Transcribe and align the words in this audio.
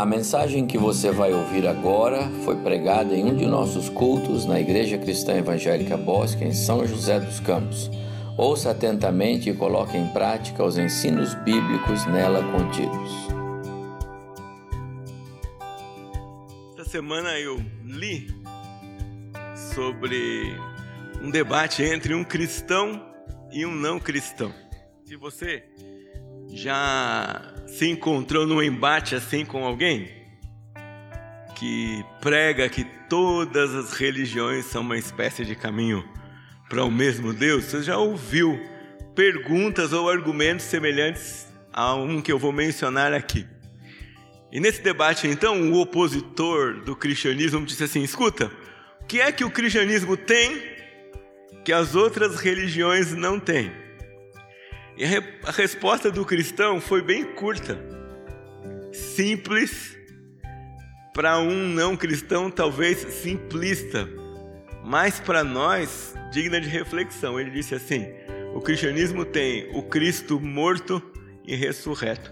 A 0.00 0.06
mensagem 0.06 0.66
que 0.66 0.78
você 0.78 1.10
vai 1.10 1.30
ouvir 1.30 1.68
agora 1.68 2.26
foi 2.42 2.56
pregada 2.56 3.14
em 3.14 3.22
um 3.22 3.36
de 3.36 3.44
nossos 3.44 3.90
cultos 3.90 4.46
na 4.46 4.58
Igreja 4.58 4.96
Cristã 4.96 5.34
Evangélica 5.34 5.94
Bosque, 5.94 6.42
em 6.42 6.54
São 6.54 6.86
José 6.86 7.20
dos 7.20 7.38
Campos. 7.38 7.90
Ouça 8.38 8.70
atentamente 8.70 9.50
e 9.50 9.54
coloque 9.54 9.98
em 9.98 10.08
prática 10.08 10.64
os 10.64 10.78
ensinos 10.78 11.34
bíblicos 11.44 12.06
nela 12.06 12.42
contidos. 12.50 13.12
Esta 16.70 16.90
semana 16.90 17.38
eu 17.38 17.62
li 17.84 18.34
sobre 19.74 20.58
um 21.22 21.30
debate 21.30 21.82
entre 21.82 22.14
um 22.14 22.24
cristão 22.24 23.06
e 23.52 23.66
um 23.66 23.74
não 23.74 24.00
cristão. 24.00 24.50
Se 25.04 25.14
você 25.14 25.62
já 26.52 27.42
se 27.66 27.88
encontrou 27.88 28.46
num 28.46 28.62
embate 28.62 29.14
assim 29.14 29.44
com 29.44 29.64
alguém 29.64 30.10
que 31.56 32.04
prega 32.20 32.68
que 32.68 32.84
todas 33.08 33.74
as 33.74 33.92
religiões 33.92 34.64
são 34.64 34.82
uma 34.82 34.96
espécie 34.96 35.44
de 35.44 35.54
caminho 35.54 36.02
para 36.68 36.84
o 36.84 36.90
mesmo 36.90 37.32
Deus, 37.32 37.64
você 37.64 37.82
já 37.82 37.98
ouviu 37.98 38.58
perguntas 39.14 39.92
ou 39.92 40.08
argumentos 40.08 40.64
semelhantes 40.64 41.46
a 41.72 41.94
um 41.94 42.22
que 42.22 42.32
eu 42.32 42.38
vou 42.38 42.52
mencionar 42.52 43.12
aqui. 43.12 43.46
E 44.52 44.58
nesse 44.58 44.80
debate, 44.80 45.28
então, 45.28 45.70
o 45.70 45.80
opositor 45.80 46.80
do 46.82 46.96
cristianismo 46.96 47.64
disse 47.64 47.84
assim: 47.84 48.02
escuta, 48.02 48.50
o 49.00 49.04
que 49.04 49.20
é 49.20 49.30
que 49.30 49.44
o 49.44 49.50
cristianismo 49.50 50.16
tem 50.16 50.62
que 51.64 51.72
as 51.72 51.94
outras 51.94 52.36
religiões 52.36 53.12
não 53.12 53.38
têm? 53.38 53.72
E 55.00 55.04
a 55.46 55.50
resposta 55.50 56.10
do 56.10 56.26
cristão 56.26 56.78
foi 56.78 57.00
bem 57.00 57.24
curta, 57.24 57.82
simples, 58.92 59.96
para 61.14 61.38
um 61.38 61.68
não 61.68 61.96
cristão 61.96 62.50
talvez 62.50 62.98
simplista, 62.98 64.06
mas 64.84 65.18
para 65.18 65.42
nós 65.42 66.14
digna 66.30 66.60
de 66.60 66.68
reflexão. 66.68 67.40
Ele 67.40 67.50
disse 67.50 67.74
assim: 67.74 68.08
o 68.54 68.60
cristianismo 68.60 69.24
tem 69.24 69.70
o 69.74 69.82
Cristo 69.82 70.38
morto 70.38 71.02
e 71.46 71.56
ressurreto, 71.56 72.30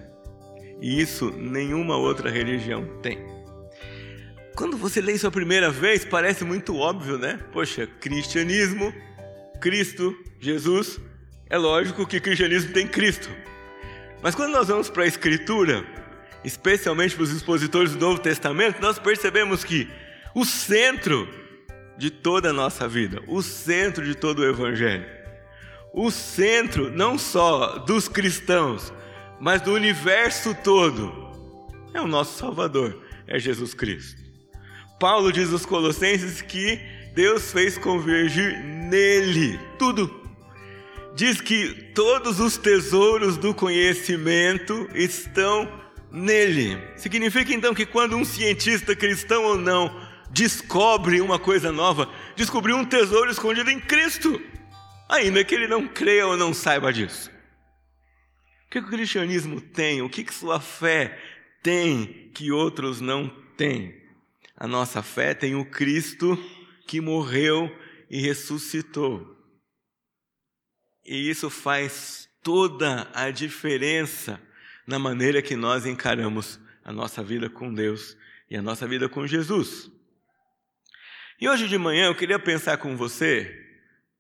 e 0.79 1.01
isso 1.01 1.31
nenhuma 1.31 1.97
outra 1.97 2.29
religião 2.29 2.87
tem. 3.01 3.19
Quando 4.55 4.77
você 4.77 5.01
lê 5.01 5.15
isso 5.15 5.27
a 5.27 5.31
primeira 5.31 5.71
vez, 5.71 6.05
parece 6.05 6.45
muito 6.45 6.77
óbvio, 6.77 7.17
né? 7.17 7.41
Poxa, 7.51 7.87
cristianismo, 7.99 8.93
Cristo, 9.59 10.15
Jesus, 10.39 11.01
é 11.51 11.57
lógico 11.57 12.07
que 12.07 12.21
cristianismo 12.21 12.73
tem 12.73 12.87
Cristo. 12.87 13.31
Mas 14.23 14.35
quando 14.35 14.53
nós 14.53 14.69
vamos 14.69 14.91
para 14.91 15.05
a 15.05 15.07
Escritura, 15.07 15.85
especialmente 16.45 17.15
para 17.15 17.25
os 17.25 17.31
expositores 17.31 17.93
do 17.93 18.01
Novo 18.01 18.21
Testamento, 18.21 18.81
nós 18.81 18.99
percebemos 18.99 19.65
que 19.65 19.89
o 20.35 20.45
centro 20.45 21.29
de 21.97 22.11
toda 22.11 22.51
a 22.51 22.53
nossa 22.53 22.87
vida, 22.87 23.23
o 23.27 23.43
centro 23.43 24.05
de 24.05 24.15
todo 24.15 24.41
o 24.41 24.45
Evangelho, 24.45 25.07
o 25.93 26.11
centro 26.11 26.91
não 26.91 27.19
só 27.19 27.79
dos 27.79 28.09
cristãos, 28.09 28.93
mas 29.41 29.63
do 29.63 29.73
universo 29.73 30.55
todo, 30.63 31.13
é 31.95 32.01
o 32.01 32.07
nosso 32.07 32.39
Salvador, 32.39 33.03
é 33.27 33.39
Jesus 33.39 33.73
Cristo. 33.73 34.21
Paulo 35.01 35.33
diz 35.33 35.53
aos 35.53 35.65
Colossenses 35.65 36.43
que 36.43 36.81
Deus 37.15 37.53
fez 37.53 37.79
convergir 37.79 38.59
nele 38.59 39.59
tudo 39.79 40.28
diz 41.19 41.41
que 41.41 41.75
todos 41.97 42.39
os 42.39 42.57
tesouros 42.57 43.37
do 43.37 43.53
conhecimento 43.53 44.89
estão 44.95 45.69
nele. 46.13 46.81
Significa 46.97 47.53
então 47.53 47.75
que 47.75 47.85
quando 47.85 48.17
um 48.17 48.25
cientista 48.25 48.95
cristão 48.95 49.43
ou 49.43 49.59
não 49.59 49.93
descobre 50.31 51.21
uma 51.21 51.37
coisa 51.37 51.73
nova, 51.73 52.09
descobriu 52.37 52.77
um 52.77 52.85
tesouro 52.85 53.33
escondido 53.33 53.69
em 53.69 53.81
Cristo, 53.81 54.41
ainda 55.09 55.43
que 55.43 55.57
ele 55.57 55.67
não 55.67 55.89
creia 55.89 56.25
ou 56.25 56.37
não 56.37 56.55
saiba 56.55 56.93
disso. 56.93 57.33
O 58.67 58.71
que 58.71 58.79
o 58.79 58.87
cristianismo 58.87 59.61
tem? 59.61 60.01
O 60.01 60.09
que 60.09 60.33
sua 60.33 60.61
fé 60.61 61.19
tem 61.65 62.31
que 62.33 62.53
outros 62.53 63.01
não 63.01 63.29
têm? 63.57 63.93
A 64.57 64.69
nossa 64.69 65.03
fé 65.03 65.35
tem 65.35 65.57
o 65.57 65.65
Cristo 65.65 66.39
que 66.87 67.01
morreu 67.01 67.77
e 68.09 68.21
ressuscitou. 68.21 69.38
E 71.09 71.31
isso 71.31 71.49
faz 71.49 72.29
toda 72.43 73.11
a 73.15 73.31
diferença 73.31 74.39
na 74.87 74.99
maneira 74.99 75.41
que 75.41 75.57
nós 75.57 75.87
encaramos 75.87 76.61
a 76.85 76.93
nossa 76.93 77.23
vida 77.23 77.49
com 77.49 77.73
Deus 77.73 78.15
e 78.51 78.57
a 78.59 78.61
nossa 78.61 78.87
vida 78.87 79.09
com 79.09 79.27
Jesus. 79.27 79.91
E 81.41 81.49
hoje 81.49 81.67
de 81.67 81.79
manhã 81.79 82.09
eu 82.09 82.15
queria 82.15 82.39
pensar 82.39 82.77
com 82.77 82.95
você 82.95 83.59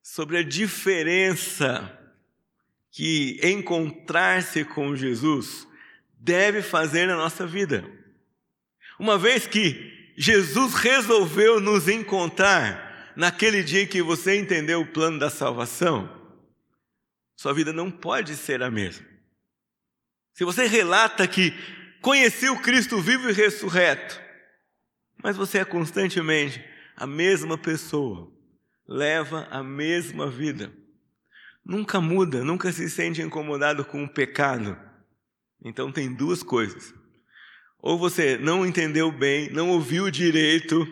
sobre 0.02 0.38
a 0.38 0.42
diferença 0.42 1.94
que 2.90 3.38
encontrar-se 3.42 4.64
com 4.64 4.96
Jesus 4.96 5.68
deve 6.18 6.62
fazer 6.62 7.06
na 7.06 7.16
nossa 7.16 7.46
vida. 7.46 7.84
Uma 8.98 9.18
vez 9.18 9.46
que 9.46 10.12
Jesus 10.16 10.72
resolveu 10.72 11.60
nos 11.60 11.86
encontrar 11.86 13.12
naquele 13.14 13.62
dia 13.62 13.86
que 13.86 14.00
você 14.00 14.38
entendeu 14.38 14.80
o 14.80 14.86
plano 14.86 15.18
da 15.18 15.28
salvação, 15.28 16.17
sua 17.38 17.54
vida 17.54 17.72
não 17.72 17.88
pode 17.88 18.34
ser 18.34 18.64
a 18.64 18.70
mesma. 18.70 19.06
Se 20.34 20.44
você 20.44 20.66
relata 20.66 21.26
que 21.28 21.54
conheceu 22.02 22.60
Cristo 22.60 23.00
vivo 23.00 23.30
e 23.30 23.32
ressurreto, 23.32 24.20
mas 25.22 25.36
você 25.36 25.58
é 25.58 25.64
constantemente 25.64 26.60
a 26.96 27.06
mesma 27.06 27.56
pessoa, 27.56 28.28
leva 28.88 29.46
a 29.52 29.62
mesma 29.62 30.28
vida, 30.28 30.72
nunca 31.64 32.00
muda, 32.00 32.42
nunca 32.42 32.72
se 32.72 32.90
sente 32.90 33.22
incomodado 33.22 33.84
com 33.84 34.02
o 34.02 34.12
pecado, 34.12 34.76
então 35.64 35.92
tem 35.92 36.12
duas 36.12 36.42
coisas. 36.42 36.92
Ou 37.78 37.96
você 37.96 38.36
não 38.36 38.66
entendeu 38.66 39.12
bem, 39.12 39.48
não 39.50 39.70
ouviu 39.70 40.10
direito 40.10 40.84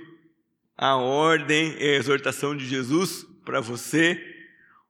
a 0.77 0.95
ordem 0.95 1.77
e 1.81 1.83
a 1.83 1.97
exortação 1.97 2.57
de 2.57 2.65
Jesus 2.65 3.27
para 3.45 3.61
você, 3.61 4.36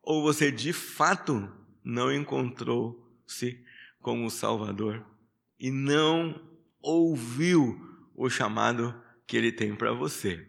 ou 0.07 0.23
você 0.23 0.53
de 0.53 0.73
fato 0.73 1.53
não 1.85 2.13
encontrou-se 2.13 3.61
com 4.01 4.25
o 4.25 4.31
Salvador 4.31 5.05
e 5.59 5.69
não 5.69 6.41
ouviu 6.81 7.77
o 8.15 8.31
chamado 8.31 8.95
que 9.27 9.37
ele 9.37 9.51
tem 9.51 9.75
para 9.75 9.93
você. 9.93 10.47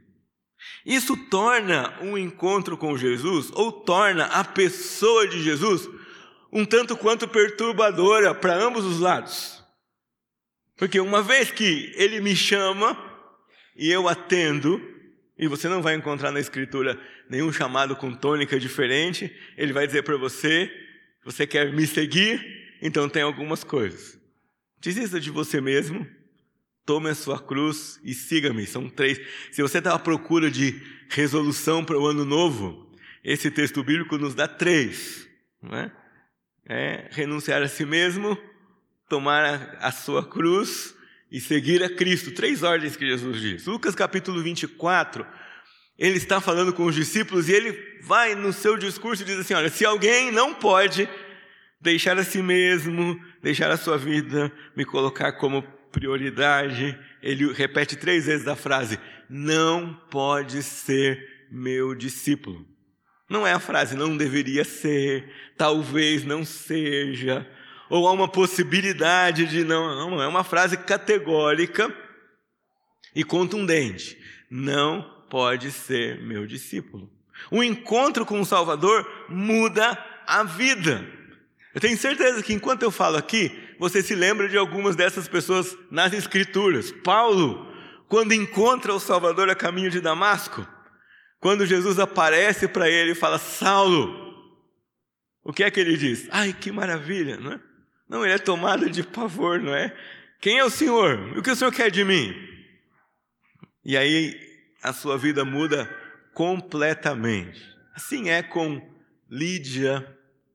Isso 0.86 1.18
torna 1.30 2.00
um 2.02 2.16
encontro 2.18 2.78
com 2.78 2.98
Jesus, 2.98 3.52
ou 3.54 3.72
torna 3.72 4.26
a 4.26 4.44
pessoa 4.44 5.28
de 5.28 5.42
Jesus, 5.42 5.90
um 6.52 6.64
tanto 6.64 6.96
quanto 6.96 7.28
perturbadora 7.28 8.36
para 8.36 8.56
ambos 8.56 8.86
os 8.86 9.00
lados. 9.00 9.64
Porque 10.76 11.00
uma 11.00 11.24
vez 11.24 11.50
que 11.50 11.92
ele 11.96 12.22
me 12.22 12.36
chama 12.36 12.96
e 13.76 13.90
eu 13.90 14.08
atendo, 14.08 14.80
e 15.38 15.48
você 15.48 15.70
não 15.70 15.82
vai 15.82 15.94
encontrar 15.94 16.32
na 16.32 16.40
Escritura 16.40 17.00
nenhum 17.30 17.52
chamado 17.54 17.96
com 17.96 18.14
tônica 18.14 18.60
diferente. 18.60 19.32
Ele 19.56 19.72
vai 19.72 19.86
dizer 19.86 20.04
para 20.04 20.18
você: 20.18 20.72
você 21.24 21.46
quer 21.46 21.72
me 21.72 21.86
seguir? 21.86 22.78
Então 22.82 23.08
tem 23.08 23.22
algumas 23.22 23.64
coisas. 23.64 24.20
Desista 24.80 25.20
de 25.20 25.30
você 25.30 25.62
mesmo, 25.62 26.08
tome 26.86 27.10
a 27.10 27.16
sua 27.16 27.40
cruz 27.40 28.00
e 28.04 28.14
siga-me. 28.14 28.66
São 28.66 28.90
três. 28.90 29.20
Se 29.52 29.62
você 29.62 29.78
está 29.78 29.94
à 29.94 30.00
procura 30.00 30.50
de 30.50 30.82
resolução 31.10 31.86
para 31.86 32.00
o 32.00 32.08
ano 32.08 32.26
novo, 32.26 32.92
esse 33.24 33.52
texto 33.52 33.84
bíblico 33.84 34.18
nos 34.18 34.34
dá 34.34 34.48
três. 34.48 35.28
Não 35.62 35.78
é? 35.78 35.92
é 36.68 37.10
renunciar 37.12 37.62
a 37.62 37.68
si 37.68 37.86
mesmo, 37.86 38.38
tomar 39.08 39.46
a, 39.46 39.88
a 39.88 39.92
sua 39.92 40.26
cruz 40.26 40.97
e 41.32 41.40
seguir 41.40 41.84
a 41.84 41.90
Cristo. 41.90 42.32
Três 42.32 42.64
ordens 42.64 42.96
que 42.96 43.06
Jesus 43.06 43.42
diz. 43.42 43.66
Lucas 43.66 43.96
capítulo 43.96 44.42
24, 44.42 45.26
ele 45.98 46.18
está 46.18 46.40
falando 46.40 46.74
com 46.74 46.86
os 46.86 46.96
discípulos 46.96 47.50
e 47.50 47.54
ele 47.54 48.00
vai 48.02 48.36
no 48.36 48.54
seu 48.54 48.78
discurso 48.78 49.24
e 49.24 49.26
diz 49.26 49.40
assim: 49.40 49.54
Olha, 49.54 49.70
se 49.70 49.86
alguém 49.86 50.32
não 50.32 50.54
pode 50.54 51.08
deixar 51.82 52.18
a 52.18 52.24
si 52.24 52.42
mesmo, 52.42 53.20
deixar 53.42 53.70
a 53.72 53.78
sua 53.78 53.98
vida, 53.98 54.52
me 54.76 54.86
colocar 54.86 55.34
como 55.34 55.62
prioridade, 55.92 56.98
ele 57.22 57.52
repete 57.54 57.96
três 57.96 58.26
vezes 58.26 58.48
a 58.48 58.56
frase: 58.56 59.00
Não 59.30 59.94
pode 60.10 60.64
ser 60.64 61.48
meu 61.52 61.96
discípulo. 61.96 62.66
Não 63.30 63.46
é 63.46 63.52
a 63.52 63.60
frase 63.60 63.96
não 63.96 64.16
deveria 64.16 64.64
ser, 64.64 65.30
talvez 65.58 66.24
não 66.24 66.46
seja, 66.46 67.46
ou 67.90 68.08
há 68.08 68.12
uma 68.12 68.28
possibilidade 68.28 69.46
de 69.46 69.64
não, 69.64 70.10
não, 70.10 70.22
é 70.22 70.28
uma 70.28 70.44
frase 70.44 70.78
categórica 70.78 71.94
e 73.16 73.24
contundente. 73.24 74.18
Não 74.50 75.02
pode 75.30 75.72
ser 75.72 76.22
meu 76.22 76.46
discípulo. 76.46 77.10
O 77.52 77.64
encontro 77.64 78.26
com 78.26 78.40
o 78.40 78.46
Salvador 78.46 79.08
muda 79.30 79.98
a 80.26 80.44
vida. 80.44 81.06
Eu 81.74 81.82
tenho 81.82 81.98
certeza 81.98 82.42
que 82.42 82.54
enquanto 82.54 82.84
eu 82.84 82.92
falo 82.92 83.18
aqui, 83.18 83.52
você 83.80 84.02
se 84.02 84.16
lembra 84.16 84.50
de 84.50 84.58
algumas 84.58 84.96
dessas 84.96 85.28
pessoas 85.28 85.78
nas 85.92 86.14
Escrituras. 86.14 86.92
Paulo, 86.92 87.72
quando 88.08 88.34
encontra 88.34 88.94
o 88.94 89.00
Salvador 89.00 89.50
a 89.50 89.56
caminho 89.56 89.92
de 89.92 90.02
Damasco, 90.02 90.68
quando 91.40 91.66
Jesus 91.66 92.00
aparece 92.00 92.68
para 92.68 92.90
ele 92.90 93.12
e 93.12 93.16
fala: 93.16 93.38
Saulo, 93.38 94.28
o 95.44 95.54
que 95.54 95.64
é 95.64 95.72
que 95.72 95.80
ele 95.80 95.96
diz? 95.96 96.28
Ai, 96.32 96.54
que 96.54 96.72
maravilha, 96.72 97.38
não 97.38 97.54
é? 97.54 97.67
Não, 98.08 98.24
ele 98.24 98.34
é 98.34 98.38
tomado 98.38 98.90
de 98.90 99.04
pavor, 99.04 99.60
não 99.60 99.74
é? 99.74 99.96
Quem 100.40 100.60
é 100.60 100.64
o 100.64 100.70
Senhor? 100.70 101.38
O 101.38 101.42
que 101.42 101.52
o 101.52 101.56
Senhor 101.56 101.72
quer 101.72 101.92
de 101.92 102.04
mim? 102.04 102.34
E 103.84 103.98
aí 103.98 104.40
a 104.82 104.94
sua 104.94 105.18
vida 105.18 105.44
muda 105.44 105.90
completamente. 106.34 107.62
Assim 107.96 108.30
é 108.30 108.44
com 108.44 108.82
Lídia, 109.30 110.08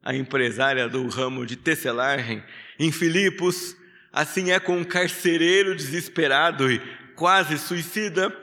a 0.03 0.15
empresária 0.15 0.89
do 0.89 1.07
ramo 1.09 1.45
de 1.45 1.57
tecelagem, 1.57 2.43
em 2.79 2.91
Filipos, 2.91 3.77
assim 4.13 4.51
é 4.51 4.59
com 4.59 4.79
um 4.79 4.85
carcereiro 4.85 5.75
desesperado 5.77 6.71
e 6.71 6.81
quase 7.15 7.59
suicida, 7.59 8.35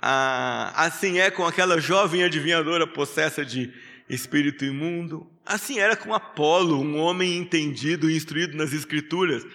ah, 0.00 0.72
assim 0.76 1.18
é 1.18 1.30
com 1.30 1.46
aquela 1.46 1.80
jovem 1.80 2.22
adivinhadora 2.22 2.86
possessa 2.86 3.44
de 3.44 3.72
espírito 4.08 4.64
imundo, 4.64 5.26
assim 5.44 5.78
era 5.78 5.96
com 5.96 6.14
Apolo, 6.14 6.80
um 6.80 6.98
homem 6.98 7.36
entendido 7.38 8.10
e 8.10 8.16
instruído 8.16 8.56
nas 8.56 8.72
Escrituras, 8.72 9.46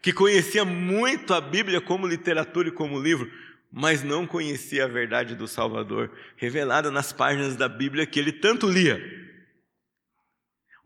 que 0.00 0.12
conhecia 0.12 0.64
muito 0.64 1.34
a 1.34 1.40
Bíblia 1.40 1.80
como 1.80 2.06
literatura 2.06 2.68
e 2.68 2.72
como 2.72 3.00
livro, 3.00 3.30
mas 3.70 4.02
não 4.02 4.26
conhecia 4.26 4.84
a 4.84 4.88
verdade 4.88 5.34
do 5.34 5.46
Salvador, 5.46 6.10
revelada 6.36 6.90
nas 6.90 7.12
páginas 7.12 7.56
da 7.56 7.68
Bíblia 7.68 8.06
que 8.06 8.18
ele 8.18 8.32
tanto 8.32 8.66
lia. 8.68 9.00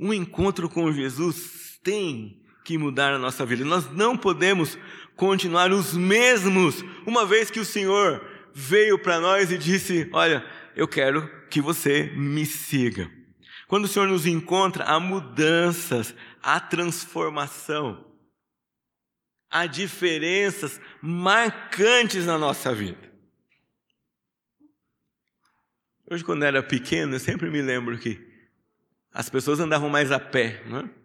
Um 0.00 0.12
encontro 0.12 0.68
com 0.68 0.92
Jesus 0.92 1.78
tem 1.82 2.42
que 2.64 2.76
mudar 2.76 3.12
a 3.12 3.18
nossa 3.18 3.46
vida. 3.46 3.64
Nós 3.64 3.90
não 3.92 4.16
podemos 4.16 4.78
continuar 5.14 5.70
os 5.70 5.94
mesmos, 5.94 6.84
uma 7.06 7.24
vez 7.24 7.50
que 7.50 7.60
o 7.60 7.64
Senhor 7.64 8.24
veio 8.52 8.98
para 8.98 9.20
nós 9.20 9.52
e 9.52 9.58
disse: 9.58 10.08
Olha, 10.12 10.44
eu 10.74 10.88
quero 10.88 11.30
que 11.52 11.60
você 11.60 12.04
me 12.16 12.46
siga. 12.46 13.10
Quando 13.68 13.84
o 13.84 13.88
Senhor 13.88 14.08
nos 14.08 14.26
encontra, 14.26 14.84
há 14.84 14.98
mudanças, 14.98 16.14
há 16.42 16.58
transformação, 16.58 18.10
há 19.50 19.66
diferenças 19.66 20.80
marcantes 21.02 22.24
na 22.24 22.38
nossa 22.38 22.74
vida. 22.74 23.12
Hoje, 26.10 26.24
quando 26.24 26.42
eu 26.42 26.48
era 26.48 26.62
pequeno, 26.62 27.16
eu 27.16 27.20
sempre 27.20 27.50
me 27.50 27.60
lembro 27.60 27.98
que 27.98 28.18
as 29.12 29.28
pessoas 29.28 29.60
andavam 29.60 29.90
mais 29.90 30.10
a 30.10 30.18
pé, 30.18 30.62
é? 30.66 31.02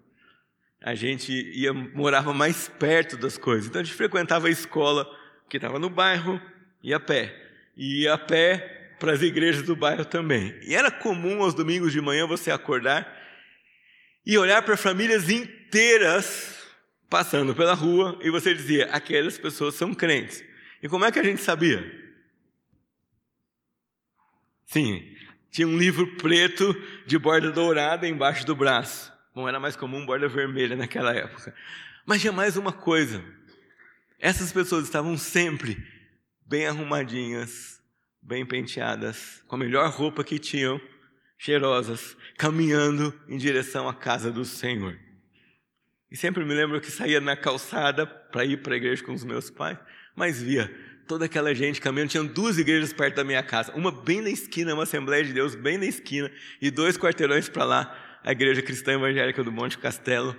A 0.81 0.95
gente 0.95 1.33
ia, 1.33 1.73
morava 1.73 2.33
mais 2.33 2.69
perto 2.69 3.17
das 3.17 3.37
coisas. 3.37 3.67
Então 3.67 3.81
a 3.81 3.83
gente 3.83 3.95
frequentava 3.95 4.47
a 4.47 4.51
escola 4.51 5.05
que 5.49 5.57
estava 5.57 5.77
no 5.77 5.89
bairro, 5.89 6.41
ia 6.81 6.95
a 6.95 6.99
pé. 7.01 7.35
E 7.75 8.03
ia 8.03 8.13
a 8.13 8.17
pé 8.17 8.76
para 8.99 9.13
as 9.13 9.21
igrejas 9.21 9.63
do 9.63 9.75
bairro 9.75 10.05
também. 10.05 10.57
E 10.63 10.75
era 10.75 10.91
comum 10.91 11.41
aos 11.41 11.53
domingos 11.53 11.91
de 11.91 12.01
manhã 12.01 12.25
você 12.27 12.51
acordar 12.51 13.15
e 14.25 14.37
olhar 14.37 14.61
para 14.61 14.75
famílias 14.75 15.29
inteiras 15.29 16.57
passando 17.09 17.55
pela 17.55 17.73
rua 17.73 18.19
e 18.21 18.29
você 18.29 18.53
dizia: 18.53 18.85
aquelas 18.91 19.37
pessoas 19.37 19.75
são 19.75 19.93
crentes. 19.93 20.43
E 20.81 20.89
como 20.89 21.05
é 21.05 21.11
que 21.11 21.19
a 21.19 21.23
gente 21.23 21.41
sabia? 21.41 22.05
Sim, 24.65 25.15
tinha 25.49 25.67
um 25.67 25.77
livro 25.77 26.15
preto 26.17 26.75
de 27.05 27.17
borda 27.17 27.51
dourada 27.51 28.07
embaixo 28.07 28.45
do 28.45 28.55
braço. 28.55 29.11
Bom, 29.33 29.47
era 29.47 29.59
mais 29.59 29.75
comum 29.75 30.05
borda 30.05 30.27
vermelha 30.27 30.75
naquela 30.75 31.13
época. 31.15 31.53
Mas 32.05 32.21
tinha 32.21 32.33
mais 32.33 32.57
uma 32.57 32.71
coisa. 32.71 33.23
Essas 34.19 34.51
pessoas 34.51 34.83
estavam 34.83 35.17
sempre 35.17 35.77
bem 36.45 36.65
arrumadinhas, 36.65 37.76
bem 38.21 38.45
penteadas, 38.45 39.43
com 39.47 39.55
a 39.55 39.59
melhor 39.59 39.89
roupa 39.89 40.23
que 40.23 40.39
tinham, 40.39 40.79
cheirosas, 41.37 42.17
caminhando 42.37 43.13
em 43.27 43.37
direção 43.37 43.87
à 43.87 43.93
casa 43.93 44.31
do 44.31 44.43
Senhor. 44.43 44.97
E 46.09 46.15
sempre 46.15 46.43
me 46.45 46.53
lembro 46.53 46.79
que 46.79 46.89
saía 46.89 47.19
na 47.19 47.35
calçada 47.35 48.05
para 48.05 48.45
ir 48.45 48.57
para 48.57 48.73
a 48.73 48.77
igreja 48.77 49.03
com 49.03 49.13
os 49.13 49.23
meus 49.23 49.49
pais, 49.49 49.77
mas 50.15 50.41
via 50.41 50.73
toda 51.07 51.25
aquela 51.25 51.53
gente 51.53 51.81
caminhando. 51.81 52.11
Tinham 52.11 52.25
duas 52.25 52.57
igrejas 52.57 52.93
perto 52.93 53.15
da 53.15 53.23
minha 53.23 53.43
casa, 53.43 53.73
uma 53.75 53.91
bem 53.91 54.21
na 54.21 54.29
esquina, 54.29 54.73
uma 54.73 54.83
Assembleia 54.83 55.23
de 55.23 55.33
Deus 55.33 55.55
bem 55.55 55.77
na 55.77 55.85
esquina, 55.85 56.31
e 56.61 56.71
dois 56.71 56.97
quarteirões 56.97 57.49
para 57.49 57.65
lá, 57.65 58.19
a 58.23 58.31
Igreja 58.31 58.61
Cristã 58.61 58.93
Evangélica 58.93 59.43
do 59.43 59.51
Monte 59.51 59.77
Castelo, 59.77 60.35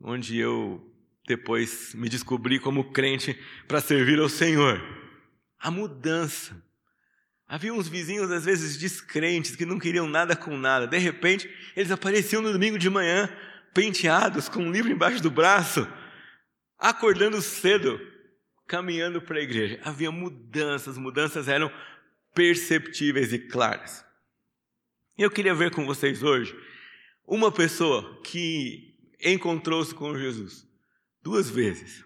onde 0.00 0.38
eu 0.38 0.92
depois 1.26 1.92
me 1.94 2.08
descobri 2.08 2.58
como 2.58 2.92
crente 2.92 3.36
para 3.66 3.80
servir 3.80 4.18
ao 4.18 4.28
Senhor. 4.28 4.80
A 5.58 5.70
mudança 5.70 6.62
Havia 7.48 7.72
uns 7.72 7.86
vizinhos, 7.86 8.30
às 8.30 8.44
vezes, 8.44 8.76
descrentes, 8.76 9.54
que 9.54 9.64
não 9.64 9.78
queriam 9.78 10.08
nada 10.08 10.34
com 10.34 10.56
nada. 10.56 10.86
De 10.86 10.98
repente, 10.98 11.48
eles 11.76 11.92
apareciam 11.92 12.42
no 12.42 12.52
domingo 12.52 12.78
de 12.78 12.90
manhã, 12.90 13.28
penteados, 13.72 14.48
com 14.48 14.60
um 14.60 14.72
livro 14.72 14.90
embaixo 14.90 15.22
do 15.22 15.30
braço, 15.30 15.86
acordando 16.78 17.40
cedo, 17.40 18.00
caminhando 18.66 19.22
para 19.22 19.38
a 19.38 19.42
igreja. 19.42 19.80
Havia 19.84 20.10
mudanças, 20.10 20.98
mudanças 20.98 21.46
eram 21.46 21.70
perceptíveis 22.34 23.32
e 23.32 23.38
claras. 23.38 24.04
Eu 25.16 25.30
queria 25.30 25.54
ver 25.54 25.70
com 25.70 25.86
vocês 25.86 26.22
hoje 26.22 26.54
uma 27.26 27.50
pessoa 27.50 28.20
que 28.22 28.94
encontrou-se 29.20 29.94
com 29.94 30.18
Jesus 30.18 30.66
duas 31.22 31.48
vezes. 31.48 32.04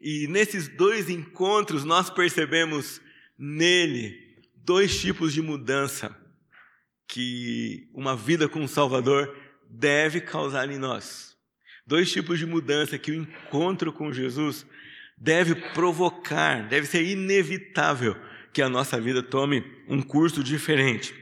E 0.00 0.26
nesses 0.26 0.68
dois 0.68 1.08
encontros 1.08 1.84
nós 1.84 2.10
percebemos 2.10 3.00
nele 3.38 4.21
dois 4.64 5.00
tipos 5.00 5.32
de 5.32 5.42
mudança 5.42 6.16
que 7.06 7.88
uma 7.92 8.16
vida 8.16 8.48
com 8.48 8.64
o 8.64 8.68
Salvador 8.68 9.36
deve 9.68 10.20
causar 10.20 10.70
em 10.70 10.78
nós. 10.78 11.36
Dois 11.86 12.10
tipos 12.12 12.38
de 12.38 12.46
mudança 12.46 12.98
que 12.98 13.10
o 13.10 13.14
encontro 13.14 13.92
com 13.92 14.12
Jesus 14.12 14.64
deve 15.18 15.54
provocar, 15.72 16.68
deve 16.68 16.86
ser 16.86 17.04
inevitável 17.04 18.16
que 18.52 18.62
a 18.62 18.68
nossa 18.68 19.00
vida 19.00 19.22
tome 19.22 19.64
um 19.88 20.00
curso 20.00 20.42
diferente. 20.42 21.14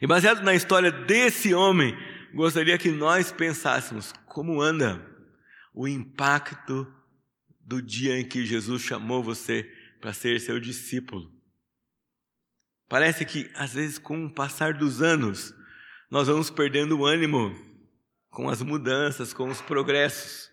E 0.00 0.06
baseado 0.06 0.42
na 0.42 0.54
história 0.54 0.90
desse 0.90 1.54
homem, 1.54 1.96
gostaria 2.34 2.78
que 2.78 2.90
nós 2.90 3.30
pensássemos 3.30 4.12
como 4.26 4.60
anda 4.60 5.04
o 5.74 5.86
impacto 5.86 6.86
do 7.60 7.80
dia 7.80 8.18
em 8.18 8.24
que 8.24 8.44
Jesus 8.44 8.82
chamou 8.82 9.22
você 9.22 9.70
para 10.00 10.12
ser 10.12 10.40
seu 10.40 10.58
discípulo. 10.58 11.39
Parece 12.90 13.24
que, 13.24 13.48
às 13.54 13.72
vezes, 13.72 13.98
com 13.98 14.26
o 14.26 14.28
passar 14.28 14.74
dos 14.74 15.00
anos, 15.00 15.54
nós 16.10 16.26
vamos 16.26 16.50
perdendo 16.50 16.98
o 16.98 17.06
ânimo 17.06 17.56
com 18.28 18.48
as 18.48 18.60
mudanças, 18.62 19.32
com 19.32 19.48
os 19.48 19.60
progressos. 19.60 20.50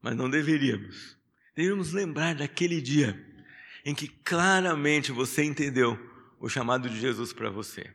Mas 0.00 0.14
não 0.14 0.30
deveríamos. 0.30 1.18
Deveríamos 1.56 1.92
lembrar 1.92 2.36
daquele 2.36 2.80
dia 2.80 3.20
em 3.84 3.96
que 3.96 4.06
claramente 4.06 5.10
você 5.10 5.42
entendeu 5.42 5.98
o 6.38 6.48
chamado 6.48 6.88
de 6.88 7.00
Jesus 7.00 7.32
para 7.32 7.50
você. 7.50 7.92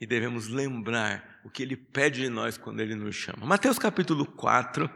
E 0.00 0.04
devemos 0.04 0.48
lembrar 0.48 1.40
o 1.44 1.50
que 1.50 1.62
ele 1.62 1.76
pede 1.76 2.22
de 2.22 2.28
nós 2.28 2.58
quando 2.58 2.80
ele 2.80 2.96
nos 2.96 3.14
chama. 3.14 3.46
Mateus 3.46 3.78
capítulo 3.78 4.26
4, 4.26 4.90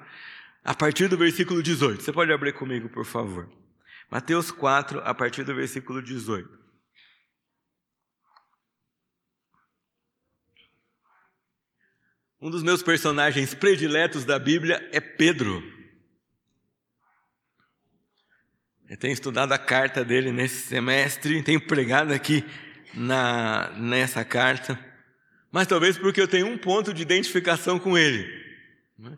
a 0.65 0.75
partir 0.75 1.07
do 1.07 1.17
versículo 1.17 1.63
18. 1.63 2.03
Você 2.03 2.13
pode 2.13 2.33
abrir 2.33 2.53
comigo, 2.53 2.89
por 2.89 3.05
favor. 3.05 3.49
Mateus 4.11 4.51
4, 4.51 5.01
a 5.05 5.15
partir 5.15 5.45
do 5.45 5.55
versículo 5.55 6.03
18. 6.03 6.62
Um 12.43 12.51
dos 12.51 12.65
meus 12.65 12.83
personagens 12.83 13.55
prediletos 13.55 14.25
da 14.25 14.37
Bíblia 14.37 14.85
é 14.91 15.01
Pedro. 15.01 15.63
Eu 18.91 18.97
tenho 18.97 19.13
estudado 19.13 19.53
a 19.53 19.59
carta 19.59 20.05
dele 20.05 20.33
nesse 20.33 20.67
semestre, 20.67 21.41
tenho 21.45 21.61
pregado 21.61 22.13
aqui 22.13 22.45
na, 22.95 23.71
nessa 23.77 24.25
carta, 24.25 24.77
mas 25.53 25.69
talvez 25.69 25.97
porque 25.97 26.21
eu 26.21 26.27
tenho 26.27 26.49
um 26.49 26.59
ponto 26.59 26.93
de 26.93 27.01
identificação 27.03 27.79
com 27.79 27.97
ele, 27.97 28.29
né? 28.99 29.17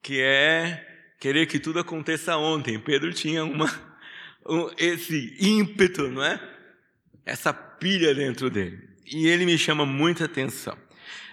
que 0.00 0.20
é 0.20 0.86
querer 1.18 1.46
que 1.46 1.58
tudo 1.58 1.80
aconteça 1.80 2.36
ontem. 2.36 2.78
Pedro 2.78 3.12
tinha 3.12 3.44
uma, 3.44 3.66
um, 4.46 4.70
esse 4.78 5.36
ímpeto, 5.40 6.06
não 6.06 6.24
é? 6.24 6.40
Essa 7.26 7.52
pilha 7.52 8.14
dentro 8.14 8.48
dele. 8.48 8.88
E 9.04 9.26
ele 9.26 9.46
me 9.46 9.58
chama 9.58 9.84
muita 9.84 10.26
atenção. 10.26 10.78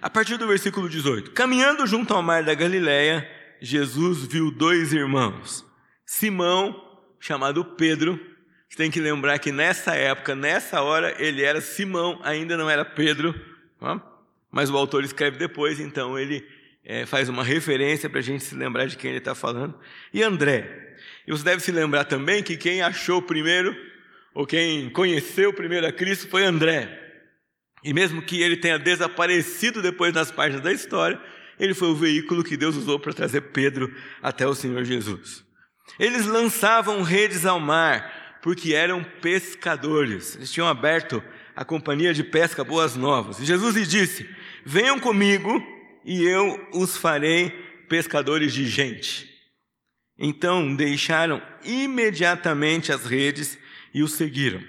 A 0.02 0.10
partir 0.10 0.38
do 0.38 0.48
versículo 0.48 0.90
18: 0.90 1.32
Caminhando 1.32 1.86
junto 1.86 2.14
ao 2.14 2.24
mar 2.24 2.44
da 2.44 2.54
Galileia, 2.54 3.30
Jesus 3.62 4.26
viu 4.26 4.52
dois 4.52 4.94
irmãos. 4.94 5.66
Simão, 6.06 6.76
chamado 7.20 7.64
Pedro, 7.64 8.20
você 8.70 8.78
tem 8.78 8.92
que 8.92 9.00
lembrar 9.00 9.40
que 9.40 9.52
nessa 9.52 9.96
época, 9.96 10.36
nessa 10.36 10.82
hora, 10.82 11.16
ele 11.18 11.44
era 11.44 11.60
Simão, 11.60 12.20
ainda 12.24 12.56
não 12.56 12.70
era 12.70 12.86
Pedro, 12.86 13.34
mas 14.52 14.70
o 14.70 14.78
autor 14.78 15.04
escreve 15.04 15.38
depois, 15.38 15.80
então 15.80 16.18
ele 16.18 16.46
é, 16.84 17.06
faz 17.06 17.30
uma 17.30 17.44
referência 17.44 18.10
para 18.10 18.20
a 18.20 18.24
gente 18.24 18.44
se 18.44 18.56
lembrar 18.56 18.86
de 18.86 18.98
quem 18.98 19.10
ele 19.10 19.20
está 19.20 19.36
falando. 19.36 19.78
E 20.14 20.24
André. 20.24 20.96
E 21.28 21.32
você 21.32 21.44
deve 21.44 21.62
se 21.62 21.72
lembrar 21.72 22.06
também 22.06 22.42
que 22.42 22.58
quem 22.58 22.82
achou 22.82 23.22
primeiro, 23.22 23.76
ou 24.34 24.46
quem 24.48 24.90
conheceu 24.90 25.54
primeiro 25.54 25.86
a 25.86 25.92
Cristo, 25.92 26.28
foi 26.28 26.44
André. 26.44 26.99
E 27.84 27.94
mesmo 27.94 28.22
que 28.22 28.42
ele 28.42 28.58
tenha 28.58 28.78
desaparecido 28.78 29.82
depois 29.82 30.14
das 30.14 30.32
páginas 30.32 30.62
da 30.62 30.72
história, 30.72 31.20
ele 31.60 31.74
foi 31.74 31.90
o 31.90 31.96
veículo 31.96 32.44
que 32.44 32.58
Deus 32.58 32.76
usou 32.76 33.00
para 33.00 33.14
trazer 33.14 33.42
Pedro 33.42 33.94
até 34.22 34.48
o 34.48 34.56
Senhor 34.56 34.84
Jesus. 34.84 35.44
Eles 36.00 36.26
lançavam 36.26 37.02
redes 37.02 37.46
ao 37.46 37.60
mar, 37.60 38.40
porque 38.42 38.74
eram 38.74 39.04
pescadores. 39.22 40.36
Eles 40.36 40.52
tinham 40.52 40.68
aberto 40.68 41.22
a 41.56 41.66
companhia 41.66 42.14
de 42.14 42.24
pesca 42.24 42.64
Boas 42.64 42.96
Novas. 42.96 43.40
E 43.40 43.46
Jesus 43.46 43.76
lhe 43.76 43.86
disse: 43.86 44.30
Venham 44.66 45.00
comigo 45.00 45.62
e 46.06 46.24
eu 46.24 46.68
os 46.74 46.96
farei 46.96 47.50
pescadores 47.90 48.54
de 48.54 48.66
gente. 48.66 49.28
Então 50.18 50.76
deixaram 50.76 51.42
imediatamente 51.64 52.92
as 52.92 53.06
redes 53.06 53.58
e 53.94 54.04
o 54.04 54.08
seguiram. 54.08 54.62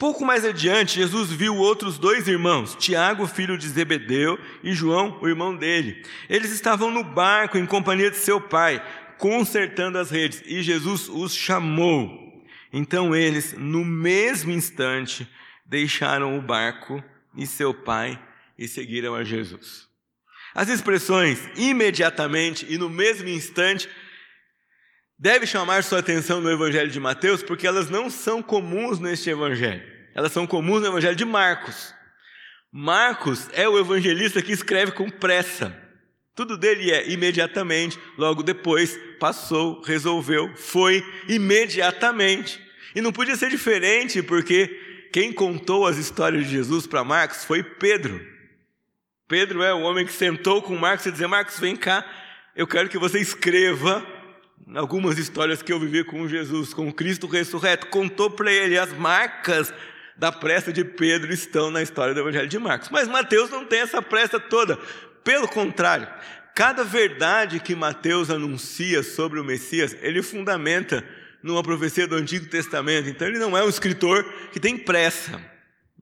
Pouco 0.00 0.24
mais 0.24 0.46
adiante, 0.46 0.94
Jesus 0.94 1.30
viu 1.30 1.54
outros 1.56 1.98
dois 1.98 2.26
irmãos, 2.26 2.74
Tiago, 2.74 3.26
filho 3.26 3.58
de 3.58 3.68
Zebedeu, 3.68 4.38
e 4.64 4.72
João, 4.72 5.18
o 5.20 5.28
irmão 5.28 5.54
dele. 5.54 6.02
Eles 6.26 6.50
estavam 6.52 6.90
no 6.90 7.04
barco 7.04 7.58
em 7.58 7.66
companhia 7.66 8.10
de 8.10 8.16
seu 8.16 8.40
pai, 8.40 8.82
consertando 9.18 9.98
as 9.98 10.10
redes, 10.10 10.42
e 10.46 10.62
Jesus 10.62 11.06
os 11.06 11.34
chamou. 11.34 12.42
Então 12.72 13.14
eles, 13.14 13.52
no 13.58 13.84
mesmo 13.84 14.50
instante, 14.50 15.28
deixaram 15.66 16.38
o 16.38 16.40
barco 16.40 17.04
e 17.36 17.46
seu 17.46 17.74
pai 17.74 18.18
e 18.58 18.66
seguiram 18.66 19.14
a 19.14 19.22
Jesus. 19.22 19.86
As 20.54 20.70
expressões 20.70 21.46
imediatamente 21.56 22.64
e 22.70 22.78
no 22.78 22.88
mesmo 22.88 23.28
instante 23.28 23.86
deve 25.20 25.46
chamar 25.46 25.84
sua 25.84 25.98
atenção 25.98 26.40
no 26.40 26.50
Evangelho 26.50 26.90
de 26.90 26.98
Mateus, 26.98 27.42
porque 27.42 27.66
elas 27.66 27.90
não 27.90 28.08
são 28.08 28.42
comuns 28.42 28.98
neste 28.98 29.28
Evangelho. 29.28 29.82
Elas 30.14 30.32
são 30.32 30.46
comuns 30.46 30.80
no 30.80 30.88
Evangelho 30.88 31.14
de 31.14 31.26
Marcos. 31.26 31.94
Marcos 32.72 33.48
é 33.52 33.68
o 33.68 33.78
evangelista 33.78 34.40
que 34.40 34.52
escreve 34.52 34.92
com 34.92 35.10
pressa. 35.10 35.76
Tudo 36.36 36.56
dele 36.56 36.90
é 36.90 37.10
imediatamente, 37.10 37.98
logo 38.16 38.44
depois, 38.44 38.98
passou, 39.18 39.82
resolveu, 39.82 40.56
foi 40.56 41.04
imediatamente. 41.28 42.60
E 42.94 43.00
não 43.00 43.12
podia 43.12 43.36
ser 43.36 43.50
diferente, 43.50 44.22
porque 44.22 44.68
quem 45.12 45.32
contou 45.32 45.86
as 45.86 45.96
histórias 45.96 46.44
de 46.44 46.52
Jesus 46.52 46.86
para 46.86 47.04
Marcos 47.04 47.44
foi 47.44 47.62
Pedro. 47.62 48.24
Pedro 49.28 49.62
é 49.62 49.74
o 49.74 49.80
homem 49.80 50.06
que 50.06 50.12
sentou 50.12 50.62
com 50.62 50.76
Marcos 50.76 51.06
e 51.06 51.10
disse: 51.10 51.26
Marcos, 51.26 51.58
vem 51.58 51.76
cá, 51.76 52.08
eu 52.54 52.66
quero 52.66 52.88
que 52.88 52.98
você 52.98 53.18
escreva 53.20 54.06
algumas 54.74 55.18
histórias 55.18 55.62
que 55.62 55.72
eu 55.72 55.80
vivi 55.80 56.04
com 56.04 56.28
Jesus, 56.28 56.72
com 56.72 56.92
Cristo 56.92 57.26
ressurreto. 57.26 57.88
Contou 57.88 58.30
para 58.30 58.52
ele 58.52 58.78
as 58.78 58.92
marcas 58.92 59.72
da 60.16 60.30
pressa 60.30 60.72
de 60.72 60.84
Pedro 60.84 61.32
estão 61.32 61.70
na 61.70 61.82
história 61.82 62.12
do 62.12 62.20
Evangelho 62.20 62.48
de 62.48 62.58
Marcos. 62.58 62.90
Mas 62.90 63.08
Mateus 63.08 63.50
não 63.50 63.64
tem 63.64 63.80
essa 63.80 64.02
pressa 64.02 64.38
toda. 64.38 64.76
Pelo 65.24 65.48
contrário, 65.48 66.06
cada 66.54 66.84
verdade 66.84 67.60
que 67.60 67.74
Mateus 67.74 68.30
anuncia 68.30 69.02
sobre 69.02 69.40
o 69.40 69.44
Messias, 69.44 69.96
ele 70.02 70.22
fundamenta 70.22 71.04
numa 71.42 71.62
profecia 71.62 72.06
do 72.06 72.16
Antigo 72.16 72.46
Testamento. 72.46 73.08
Então 73.08 73.26
ele 73.26 73.38
não 73.38 73.56
é 73.56 73.64
um 73.64 73.68
escritor 73.68 74.24
que 74.52 74.60
tem 74.60 74.76
pressa. 74.76 75.40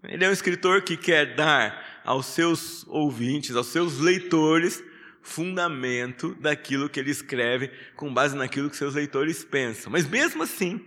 Ele 0.05 0.25
é 0.25 0.29
um 0.29 0.33
escritor 0.33 0.83
que 0.83 0.97
quer 0.97 1.35
dar 1.35 2.01
aos 2.05 2.27
seus 2.27 2.85
ouvintes, 2.89 3.55
aos 3.55 3.69
seus 3.69 3.99
leitores, 3.99 4.83
fundamento 5.29 6.35
daquilo 6.41 6.89
que 6.89 6.99
ele 6.99 7.11
escreve 7.11 7.71
com 7.95 8.13
base 8.13 8.35
naquilo 8.35 8.71
que 8.71 8.77
seus 8.77 8.95
leitores 8.95 9.45
pensam. 9.45 9.93
Mas 9.93 10.09
mesmo 10.09 10.43
assim, 10.43 10.85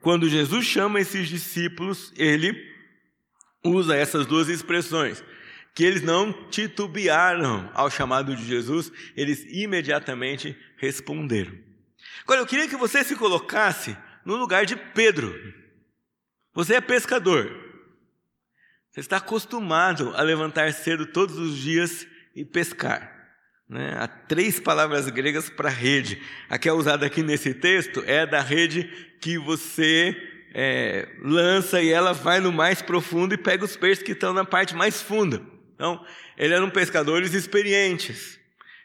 quando 0.00 0.28
Jesus 0.28 0.66
chama 0.66 1.00
esses 1.00 1.26
discípulos, 1.26 2.12
ele 2.16 2.70
usa 3.64 3.96
essas 3.96 4.26
duas 4.26 4.48
expressões, 4.48 5.24
que 5.74 5.84
eles 5.84 6.02
não 6.02 6.32
titubearam 6.50 7.70
ao 7.72 7.90
chamado 7.90 8.36
de 8.36 8.44
Jesus, 8.44 8.92
eles 9.16 9.44
imediatamente 9.48 10.56
responderam. 10.76 11.56
Agora 12.24 12.40
eu 12.40 12.46
queria 12.46 12.68
que 12.68 12.76
você 12.76 13.02
se 13.02 13.16
colocasse 13.16 13.96
no 14.24 14.36
lugar 14.36 14.66
de 14.66 14.76
Pedro. 14.76 15.34
Você 16.52 16.74
é 16.74 16.80
pescador. 16.80 17.50
Você 18.90 19.00
está 19.00 19.16
acostumado 19.16 20.14
a 20.14 20.22
levantar 20.22 20.72
cedo 20.74 21.06
todos 21.06 21.38
os 21.38 21.56
dias 21.56 22.06
e 22.34 22.44
pescar. 22.44 23.21
Né? 23.72 23.96
Há 23.98 24.06
três 24.06 24.60
palavras 24.60 25.08
gregas 25.08 25.48
para 25.48 25.70
rede. 25.70 26.20
A 26.46 26.58
que 26.58 26.68
é 26.68 26.72
usada 26.74 27.06
aqui 27.06 27.22
nesse 27.22 27.54
texto 27.54 28.04
é 28.06 28.26
da 28.26 28.42
rede 28.42 28.84
que 29.18 29.38
você 29.38 30.14
é, 30.52 31.08
lança 31.22 31.80
e 31.80 31.88
ela 31.88 32.12
vai 32.12 32.38
no 32.38 32.52
mais 32.52 32.82
profundo 32.82 33.32
e 33.32 33.38
pega 33.38 33.64
os 33.64 33.74
peixes 33.74 34.04
que 34.04 34.12
estão 34.12 34.34
na 34.34 34.44
parte 34.44 34.76
mais 34.76 35.00
funda. 35.00 35.40
Então, 35.74 36.04
eles 36.36 36.54
eram 36.54 36.68
pescadores 36.68 37.32
experientes. 37.32 38.38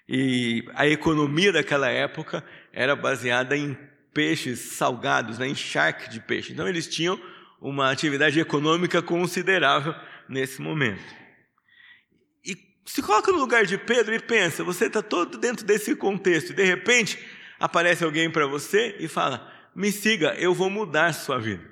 E 0.08 0.63
a 0.74 0.88
economia 0.88 1.51
daquela 1.51 1.89
época 1.89 2.41
era 2.72 2.96
baseada 2.96 3.58
em 3.58 3.77
peixes 4.13 4.60
salgados, 4.60 5.38
né, 5.38 5.50
em 5.50 5.56
charque 5.56 6.10
de 6.10 6.22
peixe. 6.22 6.53
Então, 6.53 6.65
eles 6.65 6.88
tinham 6.88 7.20
uma 7.60 7.91
atividade 7.91 8.39
econômica 8.39 9.01
considerável 9.01 9.94
nesse 10.29 10.62
momento. 10.62 11.27
Se 12.88 13.01
coloca 13.01 13.32
no 13.32 13.38
lugar 13.38 13.65
de 13.65 13.77
Pedro 13.77 14.15
e 14.15 14.20
pensa, 14.20 14.63
você 14.63 14.86
está 14.86 15.03
todo 15.03 15.38
dentro 15.38 15.65
desse 15.65 15.96
contexto, 15.96 16.51
e 16.51 16.56
de 16.56 16.63
repente 16.63 17.20
aparece 17.60 18.03
alguém 18.03 18.32
para 18.32 18.48
você 18.48 18.96
e 19.00 19.08
fala: 19.08 19.51
me 19.75 19.91
siga, 19.91 20.34
eu 20.36 20.53
vou 20.53 20.70
mudar 20.70 21.13
sua 21.13 21.38
vida. 21.38 21.63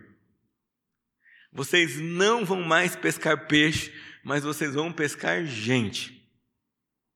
Vocês 1.52 2.00
não 2.00 2.44
vão 2.44 2.62
mais 2.62 2.96
pescar 2.96 3.48
peixe, 3.48 3.92
mas 4.24 4.44
vocês 4.44 4.74
vão 4.74 4.92
pescar 4.92 5.46
gente. 5.46 6.22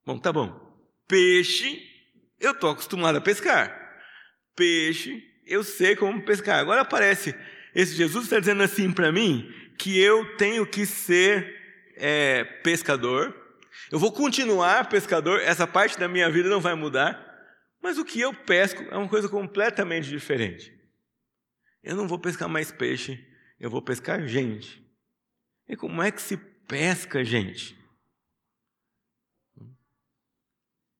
Bom, 0.04 0.18
tá 0.18 0.32
bom. 0.32 0.68
Peixe, 1.06 1.86
eu 2.40 2.52
estou 2.52 2.70
acostumado 2.70 3.18
a 3.18 3.20
pescar. 3.20 4.00
Peixe, 4.56 5.22
eu 5.46 5.62
sei 5.62 5.94
como 5.94 6.24
pescar. 6.24 6.58
Agora 6.58 6.80
aparece 6.80 7.34
esse 7.74 7.94
Jesus 7.94 8.24
está 8.24 8.40
dizendo 8.40 8.62
assim 8.62 8.90
para 8.90 9.12
mim 9.12 9.52
que 9.78 9.98
eu 9.98 10.36
tenho 10.36 10.66
que 10.66 10.84
ser 10.84 11.56
é, 11.96 12.44
pescador, 12.44 13.34
eu 13.90 13.98
vou 13.98 14.12
continuar 14.12 14.88
pescador, 14.88 15.40
essa 15.40 15.66
parte 15.66 15.98
da 15.98 16.08
minha 16.08 16.30
vida 16.30 16.48
não 16.48 16.60
vai 16.60 16.74
mudar, 16.74 17.26
mas 17.82 17.98
o 17.98 18.04
que 18.04 18.20
eu 18.20 18.34
pesco 18.34 18.82
é 18.90 18.96
uma 18.96 19.08
coisa 19.08 19.28
completamente 19.28 20.08
diferente. 20.08 20.72
Eu 21.82 21.96
não 21.96 22.06
vou 22.06 22.18
pescar 22.18 22.48
mais 22.48 22.70
peixe, 22.70 23.26
eu 23.58 23.70
vou 23.70 23.80
pescar 23.80 24.26
gente. 24.26 24.84
E 25.68 25.76
como 25.76 26.02
é 26.02 26.10
que 26.10 26.20
se 26.20 26.36
pesca 26.36 27.24
gente? 27.24 27.78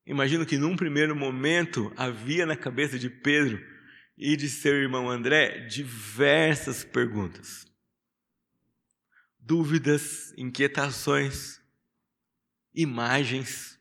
Imagino 0.05 0.45
que 0.45 0.57
num 0.57 0.75
primeiro 0.75 1.15
momento 1.15 1.93
havia 1.95 2.45
na 2.45 2.55
cabeça 2.55 2.97
de 2.97 3.09
Pedro 3.09 3.63
e 4.17 4.35
de 4.35 4.49
seu 4.49 4.73
irmão 4.73 5.09
André 5.09 5.67
diversas 5.67 6.83
perguntas, 6.83 7.65
dúvidas, 9.39 10.33
inquietações 10.37 11.60
imagens. 12.73 13.79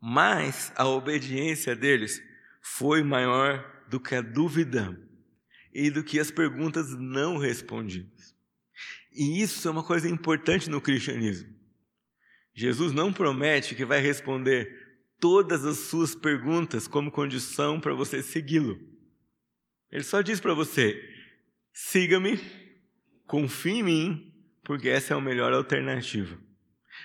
Mas 0.00 0.72
a 0.76 0.86
obediência 0.86 1.76
deles 1.76 2.22
foi 2.62 3.02
maior 3.02 3.84
do 3.88 4.00
que 4.00 4.14
a 4.14 4.20
dúvida 4.20 4.98
e 5.72 5.90
do 5.90 6.02
que 6.02 6.18
as 6.18 6.30
perguntas 6.30 6.90
não 6.96 7.36
respondidas. 7.36 8.34
E 9.12 9.42
isso 9.42 9.66
é 9.66 9.70
uma 9.70 9.84
coisa 9.84 10.08
importante 10.08 10.70
no 10.70 10.80
cristianismo. 10.80 11.52
Jesus 12.54 12.92
não 12.92 13.12
promete 13.12 13.74
que 13.74 13.84
vai 13.84 14.00
responder 14.00 14.90
todas 15.18 15.64
as 15.64 15.78
suas 15.78 16.14
perguntas 16.14 16.88
como 16.88 17.10
condição 17.10 17.80
para 17.80 17.94
você 17.94 18.22
segui-lo. 18.22 18.80
Ele 19.90 20.04
só 20.04 20.20
diz 20.20 20.40
para 20.40 20.54
você: 20.54 21.00
siga-me, 21.72 22.40
confie 23.26 23.78
em 23.78 23.82
mim 23.82 24.29
porque 24.70 24.88
essa 24.88 25.12
é 25.12 25.16
a 25.16 25.20
melhor 25.20 25.52
alternativa. 25.52 26.38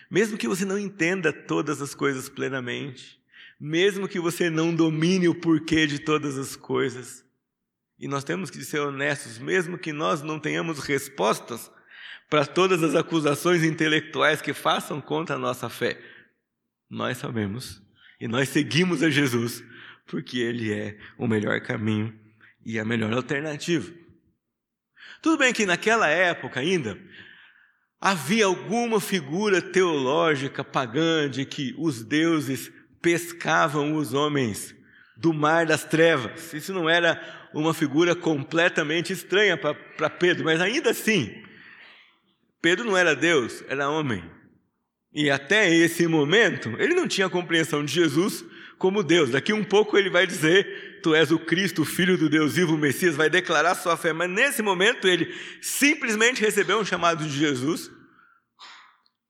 Mesmo 0.07 0.37
que 0.37 0.47
você 0.47 0.63
não 0.63 0.77
entenda 0.77 1.33
todas 1.33 1.81
as 1.81 1.95
coisas 1.95 2.29
plenamente, 2.29 3.19
mesmo 3.59 4.07
que 4.07 4.19
você 4.19 4.51
não 4.51 4.71
domine 4.71 5.27
o 5.27 5.33
porquê 5.33 5.87
de 5.87 5.97
todas 5.97 6.37
as 6.37 6.55
coisas, 6.55 7.25
e 7.97 8.07
nós 8.07 8.23
temos 8.23 8.51
que 8.51 8.63
ser 8.63 8.81
honestos, 8.81 9.39
mesmo 9.39 9.79
que 9.79 9.91
nós 9.91 10.21
não 10.21 10.39
tenhamos 10.39 10.77
respostas 10.77 11.71
para 12.29 12.45
todas 12.45 12.83
as 12.83 12.93
acusações 12.93 13.63
intelectuais 13.63 14.43
que 14.43 14.53
façam 14.53 15.01
contra 15.01 15.35
a 15.35 15.39
nossa 15.39 15.67
fé, 15.67 15.99
nós 16.87 17.17
sabemos 17.17 17.81
e 18.21 18.27
nós 18.27 18.49
seguimos 18.49 19.01
a 19.01 19.09
Jesus, 19.09 19.63
porque 20.05 20.37
Ele 20.37 20.71
é 20.71 20.99
o 21.17 21.27
melhor 21.27 21.59
caminho 21.61 22.15
e 22.63 22.77
a 22.77 22.85
melhor 22.85 23.11
alternativa. 23.11 23.91
Tudo 25.19 25.39
bem 25.39 25.51
que 25.51 25.65
naquela 25.65 26.07
época 26.07 26.59
ainda, 26.59 26.95
Havia 28.05 28.45
alguma 28.45 29.01
figura 29.01 29.59
teológica 29.59 30.63
pagã 30.63 31.27
de 31.27 31.43
que 31.43 31.73
os 31.75 32.03
deuses 32.03 32.71
pescavam 33.01 33.95
os 33.95 34.13
homens 34.13 34.75
do 35.17 35.33
mar 35.33 35.65
das 35.65 35.85
trevas. 35.85 36.53
Isso 36.53 36.71
não 36.71 36.87
era 36.87 37.19
uma 37.51 37.73
figura 37.73 38.15
completamente 38.15 39.11
estranha 39.11 39.57
para 39.57 40.07
Pedro, 40.07 40.45
mas 40.45 40.61
ainda 40.61 40.91
assim, 40.91 41.33
Pedro 42.61 42.85
não 42.85 42.95
era 42.95 43.15
Deus, 43.15 43.63
era 43.67 43.89
homem. 43.89 44.23
E 45.11 45.31
até 45.31 45.73
esse 45.73 46.05
momento, 46.05 46.75
ele 46.77 46.93
não 46.93 47.07
tinha 47.07 47.27
compreensão 47.27 47.83
de 47.83 47.91
Jesus 47.91 48.45
como 48.77 49.01
Deus. 49.01 49.31
Daqui 49.31 49.51
um 49.51 49.63
pouco 49.63 49.97
ele 49.97 50.11
vai 50.11 50.27
dizer: 50.27 50.99
Tu 51.01 51.15
és 51.15 51.31
o 51.31 51.39
Cristo, 51.39 51.83
Filho 51.83 52.19
do 52.19 52.29
Deus 52.29 52.53
vivo, 52.53 52.75
o 52.75 52.77
Messias, 52.77 53.15
vai 53.15 53.31
declarar 53.31 53.73
sua 53.73 53.97
fé. 53.97 54.13
Mas 54.13 54.29
nesse 54.29 54.61
momento 54.61 55.07
ele 55.07 55.33
simplesmente 55.59 56.41
recebeu 56.41 56.79
um 56.79 56.85
chamado 56.85 57.23
de 57.23 57.35
Jesus, 57.35 57.91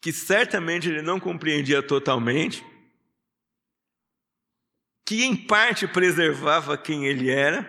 que 0.05 0.13
certamente 0.13 0.88
ele 0.88 1.01
não 1.01 1.19
compreendia 1.19 1.81
totalmente, 1.81 2.63
que 5.03 5.24
em 5.24 5.35
parte 5.35 5.88
preservava 5.88 6.77
quem 6.77 7.07
ele 7.07 7.31
era, 7.31 7.65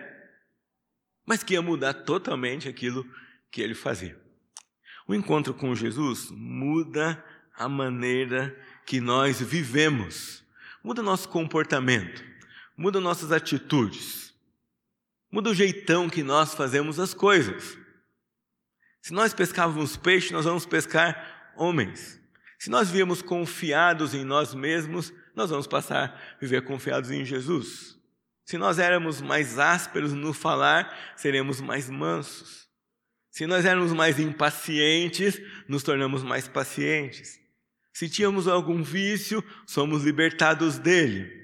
mas 1.25 1.41
que 1.41 1.55
ia 1.55 1.63
mudar 1.63 1.95
totalmente 1.95 2.69
aquilo 2.69 3.03
que 3.49 3.59
ele 3.59 3.73
fazia. 3.73 4.15
O 5.07 5.15
encontro 5.15 5.51
com 5.51 5.73
Jesus 5.73 6.29
muda 6.29 7.25
a 7.55 7.67
maneira 7.67 8.55
que 8.85 9.01
nós 9.01 9.41
vivemos 9.41 10.45
muda 10.83 11.01
nosso 11.01 11.27
comportamento, 11.29 12.23
muda 12.77 13.01
nossas 13.01 13.31
atitudes, 13.31 14.31
muda 15.31 15.49
o 15.49 15.55
jeitão 15.55 16.07
que 16.07 16.21
nós 16.21 16.53
fazemos 16.53 16.99
as 16.99 17.15
coisas. 17.15 17.75
Se 19.01 19.11
nós 19.11 19.33
pescávamos 19.33 19.97
peixe, 19.97 20.31
nós 20.31 20.45
vamos 20.45 20.67
pescar 20.67 21.51
homens. 21.57 22.17
Se 22.59 22.69
nós 22.69 22.89
viemos 22.89 23.21
confiados 23.21 24.13
em 24.13 24.23
nós 24.23 24.53
mesmos, 24.53 25.13
nós 25.35 25.49
vamos 25.49 25.67
passar 25.67 26.35
a 26.35 26.39
viver 26.39 26.63
confiados 26.63 27.11
em 27.11 27.23
Jesus. 27.23 27.97
Se 28.45 28.57
nós 28.57 28.79
éramos 28.79 29.21
mais 29.21 29.59
ásperos 29.59 30.13
no 30.13 30.33
falar, 30.33 31.13
seremos 31.15 31.61
mais 31.61 31.89
mansos. 31.89 32.67
Se 33.29 33.45
nós 33.45 33.65
éramos 33.65 33.93
mais 33.93 34.19
impacientes, 34.19 35.39
nos 35.67 35.83
tornamos 35.83 36.23
mais 36.23 36.47
pacientes. 36.47 37.39
Se 37.93 38.09
tínhamos 38.09 38.47
algum 38.47 38.81
vício, 38.81 39.43
somos 39.65 40.03
libertados 40.03 40.79
dele. 40.79 41.37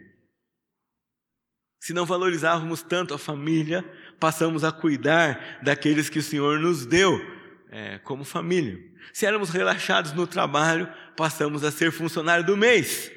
Se 1.79 1.93
não 1.93 2.05
valorizávamos 2.05 2.81
tanto 2.81 3.13
a 3.13 3.19
família, 3.19 3.83
passamos 4.19 4.63
a 4.63 4.71
cuidar 4.71 5.59
daqueles 5.61 6.09
que 6.09 6.19
o 6.19 6.23
Senhor 6.23 6.59
nos 6.59 6.85
deu 6.85 7.19
é, 7.73 7.97
como 7.97 8.23
família. 8.23 8.79
Se 9.11 9.25
éramos 9.25 9.49
relaxados 9.49 10.13
no 10.13 10.27
trabalho, 10.27 10.87
passamos 11.17 11.63
a 11.63 11.71
ser 11.71 11.91
funcionário 11.91 12.45
do 12.45 12.55
mês. 12.55 13.11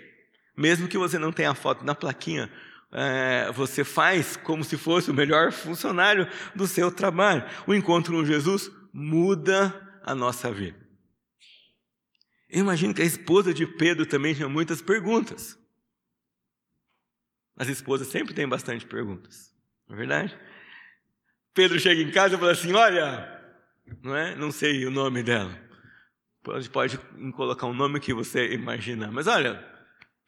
Mesmo 0.57 0.89
que 0.89 0.97
você 0.97 1.19
não 1.19 1.31
tenha 1.31 1.51
a 1.51 1.55
foto 1.55 1.85
na 1.85 1.95
plaquinha, 1.95 2.51
é, 2.91 3.53
você 3.53 3.85
faz 3.85 4.35
como 4.35 4.65
se 4.65 4.79
fosse 4.79 5.11
o 5.11 5.15
melhor 5.15 5.53
funcionário 5.53 6.27
do 6.55 6.67
seu 6.67 6.91
trabalho. 6.91 7.45
O 7.67 7.75
encontro 7.75 8.15
com 8.15 8.25
Jesus 8.25 8.71
muda 8.95 10.01
a 10.03 10.15
nossa 10.15 10.51
vida. 10.51 10.79
Eu 12.49 12.61
imagino 12.61 12.95
que 12.95 13.03
a 13.03 13.07
esposa 13.07 13.53
de 13.53 13.67
Pedro 13.67 14.07
também 14.07 14.35
tinha 14.35 14.49
muitas 14.49 14.81
perguntas. 14.81 15.59
As 17.59 17.69
esposas 17.69 18.09
sempre 18.09 18.33
têm 18.33 18.49
bastante 18.49 18.87
perguntas, 18.87 19.55
não 19.87 19.97
é 19.97 19.99
verdade? 19.99 20.39
Pedro 21.53 21.79
chega 21.79 22.01
em 22.01 22.11
casa 22.11 22.37
e 22.37 22.39
fala 22.39 22.53
assim: 22.53 22.73
Olha, 22.73 23.36
não 24.03 24.17
é? 24.17 24.35
Não 24.35 24.51
sei 24.51 24.85
o 24.87 24.91
nome 24.91 25.23
dela. 25.23 25.59
Pode, 26.43 26.71
pode 26.71 26.99
colocar 27.35 27.67
um 27.67 27.75
nome 27.75 28.01
que 28.01 28.15
você 28.15 28.53
imaginar. 28.53 29.11
Mas 29.11 29.27
olha, 29.27 29.65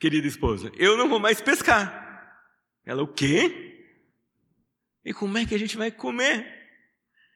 querida 0.00 0.26
esposa, 0.26 0.70
eu 0.76 0.96
não 0.96 1.09
vou 1.09 1.20
mais 1.20 1.40
pescar. 1.40 2.06
Ela, 2.85 3.02
o 3.02 3.09
quê? 3.09 3.87
E 5.04 5.12
como 5.12 5.38
é 5.38 5.46
que 5.46 5.54
a 5.54 5.59
gente 5.59 5.76
vai 5.76 5.90
comer? 5.90 6.46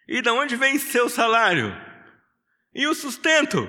E 0.08 0.20
de 0.20 0.30
onde 0.30 0.56
vem 0.56 0.78
seu 0.78 1.08
salário? 1.08 1.72
E 2.74 2.86
o 2.86 2.94
sustento? 2.94 3.68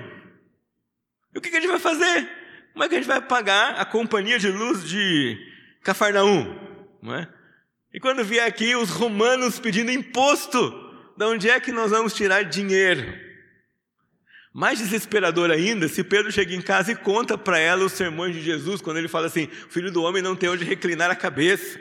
E 1.34 1.38
o 1.38 1.40
que 1.40 1.48
a 1.48 1.60
gente 1.60 1.68
vai 1.68 1.78
fazer? 1.78 2.28
Como 2.72 2.84
é 2.84 2.88
que 2.88 2.94
a 2.94 2.98
gente 2.98 3.06
vai 3.06 3.20
pagar 3.20 3.76
a 3.76 3.84
companhia 3.84 4.38
de 4.38 4.50
luz 4.50 4.88
de 4.88 5.38
Cafarnaum? 5.82 6.58
Não 7.00 7.14
é? 7.14 7.32
E 7.92 8.00
quando 8.00 8.24
vier 8.24 8.46
aqui 8.46 8.74
os 8.74 8.90
romanos 8.90 9.60
pedindo 9.60 9.92
imposto, 9.92 10.83
de 11.16 11.24
onde 11.24 11.48
é 11.48 11.58
que 11.60 11.72
nós 11.72 11.90
vamos 11.90 12.14
tirar 12.14 12.42
dinheiro? 12.42 13.02
Mais 14.52 14.78
desesperador 14.78 15.50
ainda, 15.50 15.88
se 15.88 16.04
Pedro 16.04 16.30
chega 16.30 16.54
em 16.54 16.62
casa 16.62 16.92
e 16.92 16.96
conta 16.96 17.36
para 17.36 17.58
ela 17.58 17.84
os 17.84 17.92
sermões 17.92 18.34
de 18.34 18.40
Jesus, 18.40 18.80
quando 18.80 18.98
ele 18.98 19.08
fala 19.08 19.26
assim: 19.26 19.44
o 19.66 19.68
filho 19.68 19.90
do 19.90 20.02
homem 20.02 20.22
não 20.22 20.36
tem 20.36 20.48
onde 20.48 20.64
reclinar 20.64 21.10
a 21.10 21.16
cabeça. 21.16 21.80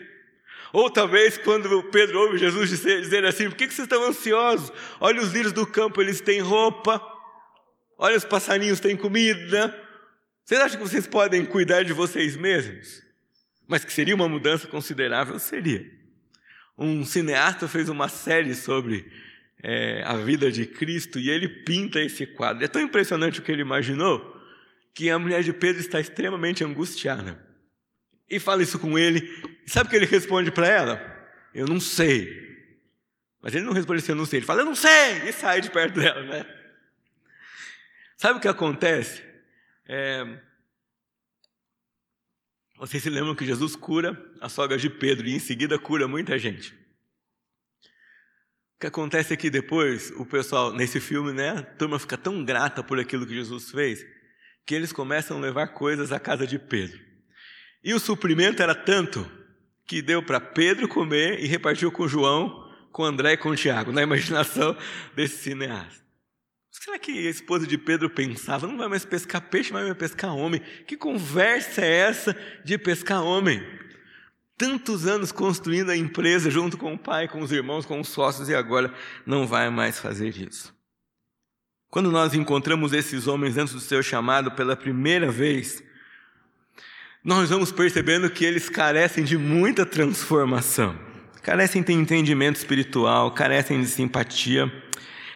Ou 0.71 0.89
talvez 0.89 1.37
quando 1.37 1.83
Pedro 1.91 2.19
ouve 2.19 2.39
Jesus 2.39 2.69
dizer, 2.69 3.01
dizer 3.01 3.25
assim: 3.25 3.49
por 3.49 3.55
que, 3.55 3.67
que 3.67 3.73
vocês 3.73 3.85
estão 3.85 4.03
ansiosos? 4.03 4.71
Olha 4.99 5.21
os 5.21 5.31
lírios 5.31 5.53
do 5.53 5.67
campo, 5.67 6.01
eles 6.01 6.19
têm 6.19 6.39
roupa, 6.41 6.99
Olha, 7.97 8.17
os 8.17 8.25
passarinhos 8.25 8.81
têm 8.81 8.97
comida. 8.97 9.73
Vocês 10.43 10.59
acham 10.59 10.77
que 10.77 10.87
vocês 10.89 11.07
podem 11.07 11.45
cuidar 11.45 11.83
de 11.83 11.93
vocês 11.93 12.35
mesmos? 12.35 13.01
Mas 13.65 13.85
que 13.85 13.93
seria 13.93 14.13
uma 14.13 14.27
mudança 14.27 14.67
considerável? 14.67 15.39
Seria. 15.39 15.89
Um 16.77 17.05
cineasta 17.05 17.67
fez 17.67 17.89
uma 17.89 18.09
série 18.09 18.55
sobre 18.55 19.11
é, 19.61 20.03
a 20.05 20.15
vida 20.17 20.51
de 20.51 20.65
Cristo 20.65 21.19
e 21.19 21.29
ele 21.29 21.47
pinta 21.47 21.99
esse 22.01 22.25
quadro. 22.25 22.63
É 22.63 22.67
tão 22.67 22.81
impressionante 22.81 23.39
o 23.39 23.43
que 23.43 23.51
ele 23.51 23.61
imaginou 23.61 24.33
que 24.93 25.09
a 25.09 25.17
mulher 25.17 25.43
de 25.43 25.53
Pedro 25.53 25.79
está 25.79 25.99
extremamente 25.99 26.63
angustiada. 26.63 27.39
E 28.29 28.39
fala 28.39 28.63
isso 28.63 28.79
com 28.79 28.97
ele. 28.97 29.21
Sabe 29.65 29.87
o 29.87 29.89
que 29.89 29.95
ele 29.95 30.05
responde 30.05 30.51
para 30.51 30.67
ela? 30.67 31.29
Eu 31.53 31.67
não 31.67 31.79
sei. 31.79 32.41
Mas 33.41 33.53
ele 33.53 33.65
não 33.65 33.73
responde 33.73 34.01
assim, 34.01 34.11
eu 34.11 34.15
não 34.15 34.25
sei. 34.25 34.39
Ele 34.39 34.45
fala, 34.45 34.61
eu 34.61 34.65
não 34.65 34.75
sei. 34.75 35.27
E 35.27 35.31
sai 35.33 35.61
de 35.61 35.69
perto 35.69 35.99
dela, 35.99 36.23
né? 36.23 36.45
Sabe 38.17 38.37
o 38.37 38.41
que 38.41 38.47
acontece? 38.47 39.21
É... 39.85 40.25
Vocês 42.83 43.01
se 43.01 43.09
lembram 43.09 43.33
que 43.33 43.45
Jesus 43.45 43.77
cura 43.77 44.21
a 44.41 44.49
sogra 44.49 44.77
de 44.77 44.89
Pedro 44.89 45.25
e 45.25 45.33
em 45.33 45.39
seguida 45.39 45.79
cura 45.79 46.05
muita 46.05 46.37
gente. 46.37 46.73
O 48.75 48.81
que 48.81 48.87
acontece 48.87 49.33
é 49.33 49.37
que 49.37 49.49
depois 49.49 50.11
o 50.17 50.25
pessoal, 50.25 50.73
nesse 50.73 50.99
filme, 50.99 51.31
né, 51.31 51.51
a 51.51 51.63
turma 51.63 51.97
fica 51.97 52.17
tão 52.17 52.43
grata 52.43 52.83
por 52.83 52.99
aquilo 52.99 53.25
que 53.25 53.35
Jesus 53.35 53.71
fez, 53.71 54.05
que 54.65 54.75
eles 54.75 54.91
começam 54.91 55.37
a 55.37 55.39
levar 55.39 55.67
coisas 55.67 56.11
à 56.11 56.19
casa 56.19 56.45
de 56.45 56.59
Pedro. 56.59 56.99
E 57.81 57.93
o 57.93 57.99
suprimento 58.01 58.61
era 58.61 58.75
tanto 58.75 59.25
que 59.87 60.01
deu 60.01 60.21
para 60.21 60.41
Pedro 60.41 60.85
comer 60.89 61.39
e 61.39 61.47
repartiu 61.47 61.89
com 61.89 62.05
João, 62.05 62.69
com 62.91 63.05
André 63.05 63.31
e 63.31 63.37
com 63.37 63.55
Tiago, 63.55 63.93
na 63.93 64.03
imaginação 64.03 64.75
desse 65.15 65.37
cineasta. 65.37 66.03
Será 66.73 66.97
que 66.97 67.11
a 67.27 67.29
esposa 67.29 67.67
de 67.67 67.77
Pedro 67.77 68.09
pensava, 68.09 68.65
não 68.65 68.77
vai 68.77 68.87
mais 68.87 69.05
pescar 69.05 69.39
peixe, 69.39 69.71
vai 69.71 69.93
pescar 69.93 70.35
homem? 70.35 70.59
Que 70.87 70.97
conversa 70.97 71.81
é 71.81 71.99
essa 71.99 72.35
de 72.65 72.79
pescar 72.79 73.23
homem? 73.23 73.63
Tantos 74.57 75.05
anos 75.05 75.31
construindo 75.31 75.91
a 75.91 75.95
empresa 75.95 76.49
junto 76.49 76.75
com 76.75 76.95
o 76.95 76.97
pai, 76.97 77.27
com 77.27 77.41
os 77.41 77.51
irmãos, 77.51 77.85
com 77.85 78.01
os 78.01 78.09
sócios 78.09 78.49
e 78.49 78.55
agora 78.55 78.91
não 79.23 79.45
vai 79.45 79.69
mais 79.69 79.99
fazer 79.99 80.35
isso. 80.35 80.75
Quando 81.91 82.11
nós 82.11 82.33
encontramos 82.33 82.91
esses 82.91 83.27
homens 83.27 83.55
antes 83.55 83.75
do 83.75 83.79
seu 83.79 84.01
chamado 84.01 84.51
pela 84.51 84.75
primeira 84.75 85.31
vez, 85.31 85.83
nós 87.23 87.51
vamos 87.51 87.71
percebendo 87.71 88.31
que 88.31 88.43
eles 88.43 88.67
carecem 88.67 89.23
de 89.23 89.37
muita 89.37 89.85
transformação, 89.85 90.97
carecem 91.43 91.83
de 91.83 91.93
entendimento 91.93 92.55
espiritual, 92.55 93.31
carecem 93.31 93.79
de 93.79 93.87
simpatia 93.87 94.71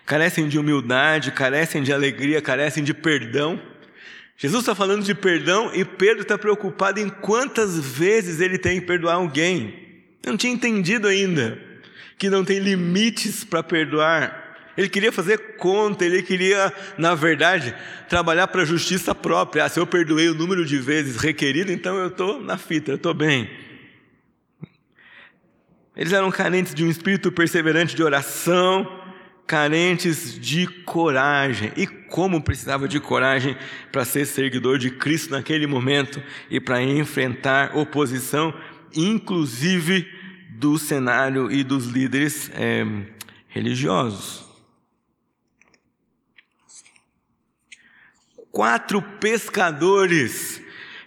carecem 0.08 0.48
de 0.48 0.58
humildade, 0.58 1.34
carecem 1.34 1.84
de 1.84 1.92
alegria, 1.92 2.42
carecem 2.42 2.82
de 2.82 2.94
perdão. 2.94 3.62
Jesus 4.38 4.62
está 4.62 4.74
falando 4.74 5.04
de 5.04 5.14
perdão 5.14 5.70
e 5.74 5.84
Pedro 5.84 6.22
está 6.22 6.38
preocupado 6.38 7.00
em 7.02 7.10
quantas 7.10 7.78
vezes 7.78 8.40
ele 8.40 8.58
tem 8.58 8.80
que 8.80 8.88
perdoar 8.88 9.16
alguém. 9.16 10.06
Eu 10.24 10.32
não 10.32 10.38
tinha 10.38 10.54
entendido 10.54 11.10
ainda 11.10 11.60
que 12.18 12.30
não 12.30 12.46
tem 12.46 12.58
limites 12.60 13.44
para 13.44 13.62
perdoar. 13.62 14.46
Ele 14.78 14.88
queria 14.88 15.12
fazer 15.12 15.58
conta, 15.58 16.06
ele 16.06 16.24
queria, 16.24 16.72
na 16.98 17.14
verdade, 17.14 17.76
trabalhar 18.08 18.48
para 18.48 18.62
a 18.62 18.66
justiça 18.66 19.14
própria. 19.14 19.66
Ah, 19.66 19.70
se 19.70 19.78
eu 19.78 19.86
perdoei 19.86 20.30
o 20.30 20.36
número 20.36 20.66
de 20.66 20.78
vezes 20.78 21.18
requerido, 21.18 21.72
então 21.72 21.98
eu 21.98 22.08
estou 22.08 22.40
na 22.42 22.58
fita, 22.58 22.92
eu 22.92 22.96
estou 22.96 23.14
bem. 23.14 23.50
Eles 25.98 26.14
eram 26.14 26.32
carentes 26.32 26.74
de 26.74 26.86
um 26.86 26.90
espírito 26.90 27.30
perseverante 27.32 27.96
de 27.96 28.04
oração, 28.04 29.07
carentes 29.48 30.38
de 30.40 30.68
coragem. 30.68 31.72
E 31.76 31.88
como 31.88 32.44
precisava 32.44 32.88
de 32.88 33.00
coragem 33.00 33.58
para 33.92 34.06
ser 34.06 34.26
seguidor 34.26 34.78
de 34.78 34.92
Cristo 34.92 35.32
naquele 35.32 35.66
momento 35.66 36.22
e 36.50 36.60
para 36.60 36.82
enfrentar 36.84 37.76
oposição, 37.76 38.54
inclusive 38.94 40.08
do 40.52 40.78
cenário 40.78 41.52
e 41.52 41.64
dos 41.64 41.86
líderes 41.86 42.52
é, 42.54 42.86
religiosos. 43.48 44.48
quatro 48.58 49.04
pescadores 49.04 50.60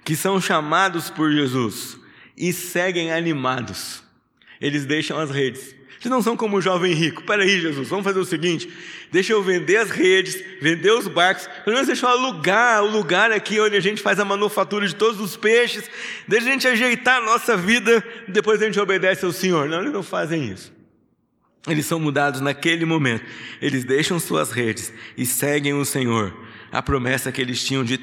que 0.04 0.14
são 0.14 0.40
chamados 0.40 1.10
por 1.10 1.32
Jesus 1.32 1.98
e 2.36 2.52
seguem 2.52 3.10
animados. 3.10 4.04
Eles 4.60 4.86
deixam 4.86 5.18
as 5.18 5.32
redes. 5.32 5.74
Eles 6.00 6.10
não 6.10 6.22
são 6.22 6.34
como 6.34 6.56
o 6.56 6.62
jovem 6.62 6.94
rico. 6.94 7.22
Peraí, 7.22 7.60
Jesus, 7.60 7.88
vamos 7.88 8.04
fazer 8.04 8.18
o 8.18 8.24
seguinte: 8.24 8.70
deixa 9.12 9.34
eu 9.34 9.42
vender 9.42 9.76
as 9.76 9.90
redes, 9.90 10.42
vender 10.60 10.90
os 10.92 11.06
barcos, 11.06 11.46
pelo 11.62 11.74
menos 11.74 11.86
deixa 11.86 12.06
eu 12.06 12.10
alugar 12.10 12.82
o 12.82 12.90
lugar 12.90 13.30
aqui 13.30 13.60
onde 13.60 13.76
a 13.76 13.80
gente 13.80 14.00
faz 14.00 14.18
a 14.18 14.24
manufatura 14.24 14.88
de 14.88 14.94
todos 14.94 15.20
os 15.20 15.36
peixes, 15.36 15.90
deixa 16.26 16.48
a 16.48 16.52
gente 16.52 16.66
ajeitar 16.66 17.18
a 17.18 17.24
nossa 17.24 17.54
vida, 17.54 18.02
depois 18.26 18.62
a 18.62 18.64
gente 18.64 18.80
obedece 18.80 19.26
ao 19.26 19.32
Senhor. 19.32 19.68
Não, 19.68 19.80
eles 19.80 19.92
não 19.92 20.02
fazem 20.02 20.50
isso. 20.50 20.72
Eles 21.68 21.84
são 21.84 22.00
mudados 22.00 22.40
naquele 22.40 22.86
momento. 22.86 23.22
Eles 23.60 23.84
deixam 23.84 24.18
suas 24.18 24.50
redes 24.50 24.90
e 25.18 25.26
seguem 25.26 25.74
o 25.74 25.84
Senhor. 25.84 26.34
A 26.72 26.82
promessa 26.82 27.30
que 27.30 27.42
eles 27.42 27.62
tinham 27.62 27.84
de 27.84 27.98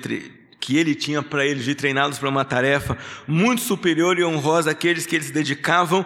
que 0.59 0.77
ele 0.77 0.93
tinha 0.93 1.23
para 1.23 1.45
eles 1.45 1.63
de 1.63 1.73
treiná-los 1.73 2.19
para 2.19 2.29
uma 2.29 2.45
tarefa 2.45 2.95
muito 3.27 3.61
superior 3.61 4.19
e 4.19 4.23
honrosa 4.23 4.71
àqueles 4.71 5.05
que 5.05 5.15
eles 5.15 5.31
dedicavam 5.31 6.05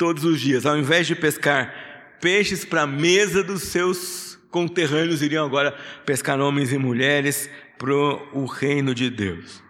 todos 0.00 0.24
os 0.24 0.40
dias. 0.40 0.64
Ao 0.64 0.78
invés 0.78 1.06
de 1.06 1.14
pescar 1.14 2.16
peixes 2.22 2.64
para 2.64 2.82
a 2.82 2.86
mesa 2.86 3.44
dos 3.44 3.64
seus 3.64 4.38
conterrâneos, 4.50 5.20
iriam 5.20 5.44
agora 5.44 5.76
pescar 6.06 6.40
homens 6.40 6.72
e 6.72 6.78
mulheres 6.78 7.50
para 7.76 7.92
o 7.92 8.46
reino 8.46 8.94
de 8.94 9.10
Deus. 9.10 9.62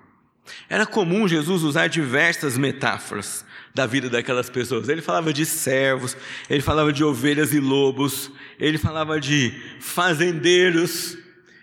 Era 0.69 0.87
comum 0.87 1.27
Jesus 1.27 1.65
usar 1.65 1.89
diversas 1.89 2.57
metáforas 2.57 3.45
da 3.75 3.87
vida 3.87 4.09
daquelas 4.09 4.49
pessoas. 4.49 4.89
Ele 4.89 5.03
falava 5.03 5.33
de 5.33 5.45
servos, 5.45 6.17
ele 6.49 6.63
falava 6.63 6.93
de 6.93 7.03
ovelhas 7.03 7.53
e 7.53 7.59
lobos, 7.59 8.31
ele 8.59 8.79
falava 8.79 9.21
de 9.21 9.53
fazendeiros. 9.81 11.19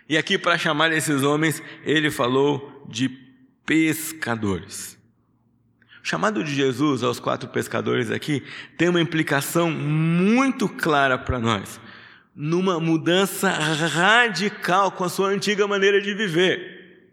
E 0.09 0.17
aqui, 0.17 0.37
para 0.37 0.57
chamar 0.57 0.91
esses 0.91 1.23
homens, 1.23 1.63
ele 1.85 2.11
falou 2.11 2.85
de 2.89 3.07
pescadores. 3.65 4.96
Chamado 6.07 6.41
de 6.41 6.55
Jesus 6.55 7.03
aos 7.03 7.19
quatro 7.19 7.49
pescadores 7.49 8.09
aqui 8.09 8.41
tem 8.77 8.87
uma 8.87 9.01
implicação 9.01 9.69
muito 9.69 10.69
clara 10.69 11.17
para 11.17 11.37
nós, 11.37 11.81
numa 12.33 12.79
mudança 12.79 13.49
radical 13.49 14.89
com 14.89 15.03
a 15.03 15.09
sua 15.09 15.27
antiga 15.27 15.67
maneira 15.67 15.99
de 15.99 16.13
viver. 16.13 17.09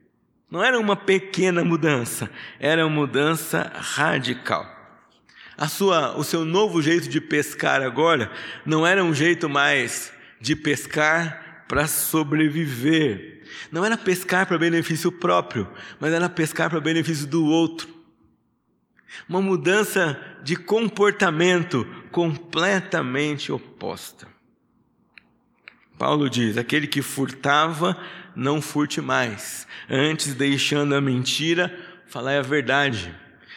Não 0.48 0.62
era 0.62 0.78
uma 0.78 0.94
pequena 0.94 1.64
mudança, 1.64 2.30
era 2.60 2.86
uma 2.86 2.94
mudança 2.94 3.72
radical. 3.74 4.64
A 5.58 5.66
sua, 5.66 6.16
o 6.16 6.22
seu 6.22 6.44
novo 6.44 6.80
jeito 6.80 7.08
de 7.08 7.20
pescar 7.20 7.82
agora 7.82 8.30
não 8.64 8.86
era 8.86 9.02
um 9.02 9.12
jeito 9.12 9.48
mais 9.48 10.12
de 10.40 10.54
pescar 10.54 11.64
para 11.66 11.88
sobreviver. 11.88 13.42
Não 13.72 13.84
era 13.84 13.98
pescar 13.98 14.46
para 14.46 14.56
benefício 14.56 15.10
próprio, 15.10 15.68
mas 15.98 16.12
era 16.12 16.28
pescar 16.28 16.70
para 16.70 16.80
benefício 16.80 17.26
do 17.26 17.44
outro. 17.44 17.93
Uma 19.28 19.40
mudança 19.40 20.20
de 20.42 20.56
comportamento 20.56 21.86
completamente 22.10 23.50
oposta. 23.50 24.26
Paulo 25.98 26.28
diz: 26.28 26.56
aquele 26.56 26.86
que 26.86 27.02
furtava, 27.02 27.96
não 28.34 28.60
furte 28.60 29.00
mais. 29.00 29.66
Antes, 29.88 30.34
deixando 30.34 30.94
a 30.94 31.00
mentira, 31.00 31.76
falai 32.06 32.38
a 32.38 32.42
verdade. 32.42 33.14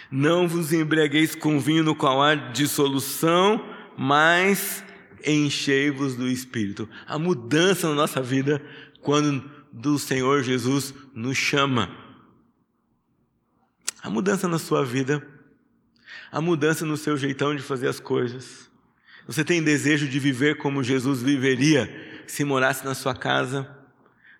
Não 0.09 0.47
vos 0.47 0.71
embriagueis 0.71 1.35
com 1.35 1.59
vinho 1.59 1.83
no 1.83 1.95
qual 1.95 2.21
há 2.21 2.35
dissolução, 2.35 3.63
mas 3.97 4.83
enchei-vos 5.25 6.15
do 6.15 6.27
Espírito. 6.27 6.87
A 7.05 7.19
mudança 7.19 7.89
na 7.89 7.95
nossa 7.95 8.21
vida 8.21 8.61
quando 9.01 9.43
do 9.71 9.99
Senhor 9.99 10.43
Jesus 10.43 10.93
nos 11.13 11.37
chama. 11.37 11.89
A 14.01 14.09
mudança 14.09 14.47
na 14.47 14.57
sua 14.57 14.85
vida 14.85 15.25
a 16.31 16.41
mudança 16.41 16.85
no 16.85 16.97
seu 16.97 17.17
jeitão 17.17 17.55
de 17.55 17.61
fazer 17.61 17.87
as 17.87 17.99
coisas. 17.99 18.69
Você 19.27 19.43
tem 19.43 19.61
desejo 19.61 20.07
de 20.07 20.19
viver 20.19 20.57
como 20.57 20.83
Jesus 20.83 21.21
viveria 21.21 21.89
se 22.27 22.43
morasse 22.43 22.85
na 22.85 22.93
sua 22.93 23.13
casa? 23.13 23.77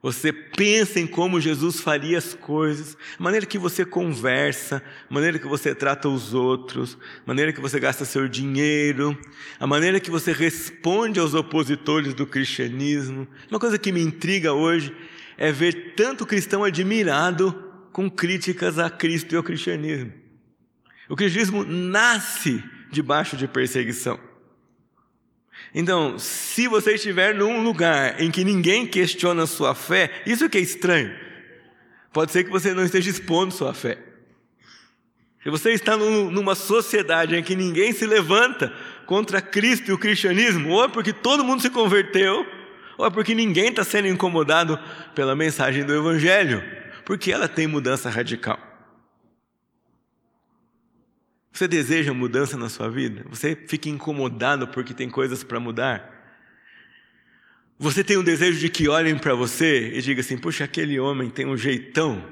Você 0.01 0.31
pensa 0.31 0.99
em 0.99 1.07
como 1.07 1.41
Jesus 1.41 1.81
faria 1.81 2.17
as 2.17 2.33
coisas, 2.33 2.95
maneira 3.17 3.45
que 3.45 3.57
você 3.57 3.83
conversa, 3.83 4.81
maneira 5.09 5.39
que 5.39 5.47
você 5.47 5.73
trata 5.73 6.07
os 6.07 6.33
outros, 6.33 6.97
maneira 7.25 7.51
que 7.51 7.59
você 7.59 7.79
gasta 7.79 8.05
seu 8.05 8.27
dinheiro, 8.27 9.17
a 9.59 9.65
maneira 9.65 9.99
que 9.99 10.11
você 10.11 10.31
responde 10.31 11.19
aos 11.19 11.33
opositores 11.33 12.13
do 12.13 12.27
cristianismo. 12.27 13.27
Uma 13.49 13.59
coisa 13.59 13.77
que 13.77 13.91
me 13.91 14.01
intriga 14.01 14.53
hoje 14.53 14.95
é 15.35 15.51
ver 15.51 15.95
tanto 15.95 16.25
cristão 16.25 16.63
admirado 16.63 17.51
com 17.91 18.09
críticas 18.09 18.77
a 18.77 18.89
Cristo 18.89 19.33
e 19.33 19.35
ao 19.35 19.43
cristianismo. 19.43 20.13
O 21.09 21.15
cristianismo 21.15 21.63
nasce 21.63 22.63
debaixo 22.91 23.37
de 23.37 23.47
perseguição. 23.47 24.19
Então, 25.73 26.17
se 26.17 26.67
você 26.67 26.95
estiver 26.95 27.35
num 27.35 27.63
lugar 27.63 28.21
em 28.21 28.31
que 28.31 28.43
ninguém 28.43 28.85
questiona 28.85 29.43
a 29.43 29.47
sua 29.47 29.75
fé, 29.75 30.21
isso 30.25 30.49
que 30.49 30.57
é 30.57 30.61
estranho. 30.61 31.13
Pode 32.11 32.31
ser 32.31 32.43
que 32.43 32.49
você 32.49 32.73
não 32.73 32.83
esteja 32.83 33.09
expondo 33.09 33.53
sua 33.53 33.73
fé. 33.73 33.97
Se 35.43 35.49
você 35.49 35.71
está 35.71 35.95
numa 35.95 36.55
sociedade 36.55 37.35
em 37.35 37.43
que 37.43 37.55
ninguém 37.55 37.93
se 37.93 38.05
levanta 38.05 38.73
contra 39.05 39.39
Cristo 39.39 39.89
e 39.89 39.93
o 39.93 39.97
cristianismo, 39.97 40.69
ou 40.71 40.83
é 40.83 40.87
porque 40.87 41.13
todo 41.13 41.43
mundo 41.43 41.61
se 41.61 41.69
converteu, 41.69 42.45
ou 42.97 43.05
é 43.05 43.09
porque 43.09 43.35
ninguém 43.35 43.69
está 43.69 43.83
sendo 43.83 44.07
incomodado 44.07 44.79
pela 45.13 45.35
mensagem 45.35 45.85
do 45.85 45.93
Evangelho, 45.93 46.63
porque 47.05 47.31
ela 47.31 47.47
tem 47.47 47.67
mudança 47.67 48.09
radical. 48.09 48.59
Você 51.57 51.67
deseja 51.67 52.13
mudança 52.13 52.55
na 52.55 52.69
sua 52.69 52.87
vida? 52.87 53.25
Você 53.31 53.55
fica 53.55 53.89
incomodado 53.89 54.67
porque 54.67 54.93
tem 54.93 55.09
coisas 55.09 55.43
para 55.43 55.59
mudar? 55.59 56.07
Você 57.79 58.03
tem 58.03 58.15
um 58.15 58.23
desejo 58.23 58.59
de 58.59 58.69
que 58.69 58.87
olhem 58.87 59.17
para 59.17 59.33
você 59.33 59.91
e 59.95 59.99
digam 60.03 60.21
assim: 60.21 60.37
puxa, 60.37 60.65
aquele 60.65 60.99
homem 60.99 61.31
tem 61.31 61.47
um 61.47 61.57
jeitão 61.57 62.23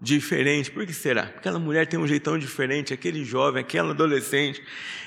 diferente. 0.00 0.68
Por 0.68 0.84
que 0.84 0.92
será? 0.92 1.22
Aquela 1.22 1.60
mulher 1.60 1.86
tem 1.86 1.96
um 1.96 2.08
jeitão 2.08 2.36
diferente, 2.36 2.92
aquele 2.92 3.24
jovem, 3.24 3.60
aquela 3.60 3.92
adolescente. 3.92 4.60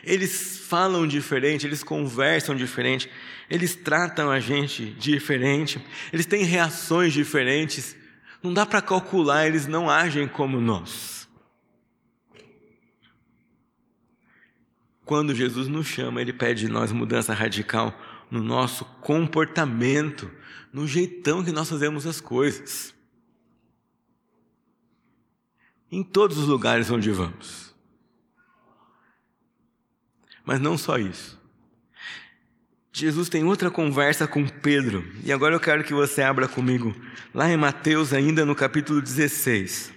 Eles 0.06 0.58
falam 0.70 1.06
diferente, 1.06 1.68
eles 1.68 1.84
conversam 1.84 2.56
diferente, 2.56 3.10
eles 3.50 3.76
tratam 3.76 4.32
a 4.32 4.40
gente 4.40 4.86
diferente, 4.92 5.86
eles 6.14 6.26
têm 6.26 6.46
reações 6.46 7.12
diferentes. 7.12 7.94
Não 8.42 8.54
dá 8.54 8.66
para 8.66 8.82
calcular, 8.82 9.46
eles 9.46 9.68
não 9.68 9.90
agem 9.90 10.30
como 10.30 10.62
nós. 10.62 11.15
Quando 15.06 15.36
Jesus 15.36 15.68
nos 15.68 15.86
chama, 15.86 16.20
Ele 16.20 16.34
pede 16.34 16.66
de 16.66 16.72
nós 16.72 16.92
mudança 16.92 17.34
radical 17.34 17.98
no 18.30 18.42
nosso 18.42 18.84
comportamento, 19.02 20.30
no 20.74 20.88
jeitão 20.88 21.44
que 21.44 21.52
nós 21.52 21.70
fazemos 21.70 22.08
as 22.08 22.20
coisas. 22.20 22.94
Em 25.92 26.04
todos 26.04 26.40
os 26.40 26.48
lugares 26.48 26.90
onde 26.90 27.12
vamos. 27.12 27.74
Mas 30.44 30.60
não 30.60 30.78
só 30.78 30.98
isso. 30.98 31.40
Jesus 32.92 33.30
tem 33.30 33.44
outra 33.44 33.70
conversa 33.70 34.26
com 34.26 34.48
Pedro, 34.48 35.06
e 35.24 35.32
agora 35.32 35.54
eu 35.54 35.60
quero 35.60 35.84
que 35.84 35.94
você 35.94 36.22
abra 36.22 36.48
comigo, 36.48 36.96
lá 37.34 37.50
em 37.50 37.58
Mateus, 37.58 38.14
ainda 38.14 38.46
no 38.46 38.56
capítulo 38.56 39.02
16. 39.02 39.95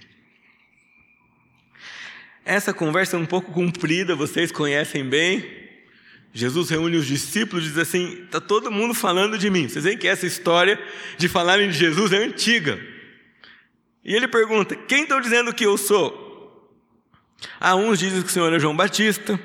Essa 2.49 2.73
conversa 2.73 3.15
é 3.15 3.21
um 3.21 3.27
pouco 3.27 3.53
comprida, 3.53 4.15
vocês 4.15 4.51
conhecem 4.51 5.05
bem. 5.05 5.45
Jesus 6.33 6.71
reúne 6.71 6.97
os 6.97 7.07
discípulos 7.07 7.67
e 7.67 7.69
diz 7.69 7.77
assim: 7.77 8.23
está 8.25 8.41
todo 8.41 8.73
mundo 8.73 8.95
falando 8.95 9.37
de 9.37 9.51
mim. 9.51 9.69
Vocês 9.69 9.85
veem 9.85 9.99
que 9.99 10.09
essa 10.09 10.25
história 10.25 10.83
de 11.19 11.29
falarem 11.29 11.69
de 11.69 11.77
Jesus 11.77 12.11
é 12.11 12.25
antiga. 12.25 12.81
E 14.03 14.15
ele 14.15 14.27
pergunta: 14.27 14.75
quem 14.75 15.03
estão 15.03 15.21
dizendo 15.21 15.53
que 15.53 15.67
eu 15.67 15.77
sou? 15.77 16.73
Há 17.61 17.77
uns 17.77 17.99
dizem 17.99 18.23
que 18.23 18.29
o 18.29 18.33
Senhor 18.33 18.51
é 18.51 18.59
João 18.59 18.75
Batista, 18.75 19.39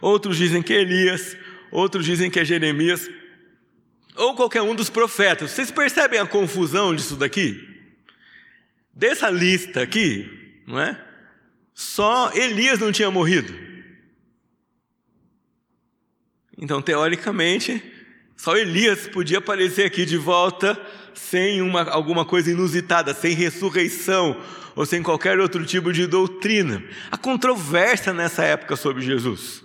outros 0.00 0.36
dizem 0.36 0.62
que 0.62 0.74
é 0.74 0.80
Elias, 0.80 1.36
outros 1.72 2.04
dizem 2.04 2.30
que 2.30 2.38
é 2.38 2.44
Jeremias, 2.44 3.10
ou 4.14 4.36
qualquer 4.36 4.62
um 4.62 4.76
dos 4.76 4.88
profetas. 4.88 5.50
Vocês 5.50 5.72
percebem 5.72 6.20
a 6.20 6.26
confusão 6.26 6.94
disso 6.94 7.16
daqui? 7.16 7.68
Dessa 8.94 9.28
lista 9.28 9.82
aqui, 9.82 10.62
não 10.68 10.78
é? 10.78 11.03
Só 11.74 12.30
Elias 12.32 12.78
não 12.78 12.92
tinha 12.92 13.10
morrido. 13.10 13.52
Então, 16.56 16.80
teoricamente, 16.80 17.82
só 18.36 18.56
Elias 18.56 19.08
podia 19.08 19.38
aparecer 19.38 19.84
aqui 19.84 20.06
de 20.06 20.16
volta 20.16 20.80
sem 21.12 21.60
uma, 21.60 21.82
alguma 21.82 22.24
coisa 22.24 22.50
inusitada, 22.50 23.12
sem 23.12 23.34
ressurreição 23.34 24.40
ou 24.76 24.86
sem 24.86 25.02
qualquer 25.02 25.38
outro 25.40 25.64
tipo 25.64 25.92
de 25.92 26.06
doutrina. 26.06 26.82
A 27.10 27.16
controvérsia 27.16 28.12
nessa 28.12 28.44
época 28.44 28.76
sobre 28.76 29.02
Jesus. 29.02 29.64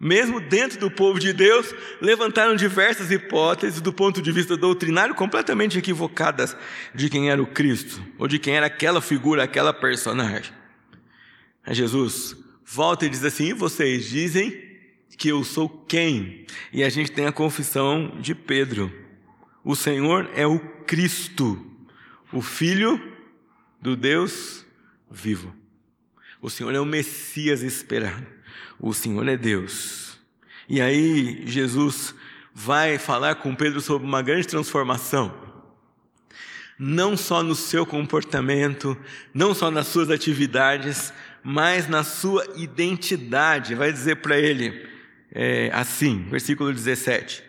mesmo 0.00 0.40
dentro 0.40 0.78
do 0.78 0.90
povo 0.90 1.18
de 1.18 1.32
Deus, 1.32 1.74
levantaram 2.00 2.54
diversas 2.54 3.10
hipóteses 3.10 3.80
do 3.80 3.92
ponto 3.92 4.22
de 4.22 4.30
vista 4.30 4.56
doutrinário 4.56 5.14
completamente 5.14 5.76
equivocadas 5.76 6.56
de 6.94 7.10
quem 7.10 7.30
era 7.30 7.42
o 7.42 7.46
Cristo, 7.46 8.00
ou 8.16 8.28
de 8.28 8.38
quem 8.38 8.54
era 8.54 8.66
aquela 8.66 9.00
figura, 9.02 9.42
aquela 9.42 9.72
personagem. 9.72 10.57
A 11.68 11.74
Jesus 11.74 12.34
volta 12.64 13.04
e 13.04 13.10
diz 13.10 13.22
assim: 13.22 13.52
vocês 13.52 14.08
dizem 14.08 14.58
que 15.18 15.28
eu 15.28 15.44
sou 15.44 15.68
quem? 15.68 16.46
E 16.72 16.82
a 16.82 16.88
gente 16.88 17.12
tem 17.12 17.26
a 17.26 17.32
confissão 17.32 18.18
de 18.22 18.34
Pedro: 18.34 18.90
o 19.62 19.76
Senhor 19.76 20.30
é 20.34 20.46
o 20.46 20.58
Cristo, 20.86 21.62
o 22.32 22.40
Filho 22.40 22.98
do 23.82 23.94
Deus 23.94 24.64
vivo. 25.10 25.54
O 26.40 26.48
Senhor 26.48 26.74
é 26.74 26.80
o 26.80 26.86
Messias 26.86 27.62
esperado. 27.62 28.26
O 28.80 28.94
Senhor 28.94 29.28
é 29.28 29.36
Deus. 29.36 30.18
E 30.70 30.80
aí 30.80 31.42
Jesus 31.46 32.14
vai 32.54 32.96
falar 32.96 33.34
com 33.34 33.54
Pedro 33.54 33.82
sobre 33.82 34.08
uma 34.08 34.22
grande 34.22 34.48
transformação. 34.48 35.34
Não 36.78 37.14
só 37.14 37.42
no 37.42 37.56
seu 37.56 37.84
comportamento, 37.84 38.96
não 39.34 39.52
só 39.52 39.70
nas 39.70 39.88
suas 39.88 40.10
atividades, 40.10 41.12
mas 41.42 41.88
na 41.88 42.02
sua 42.02 42.46
identidade. 42.56 43.74
Vai 43.74 43.92
dizer 43.92 44.16
para 44.16 44.38
ele 44.38 44.86
é, 45.32 45.70
assim, 45.72 46.26
versículo 46.30 46.72
17: 46.72 47.42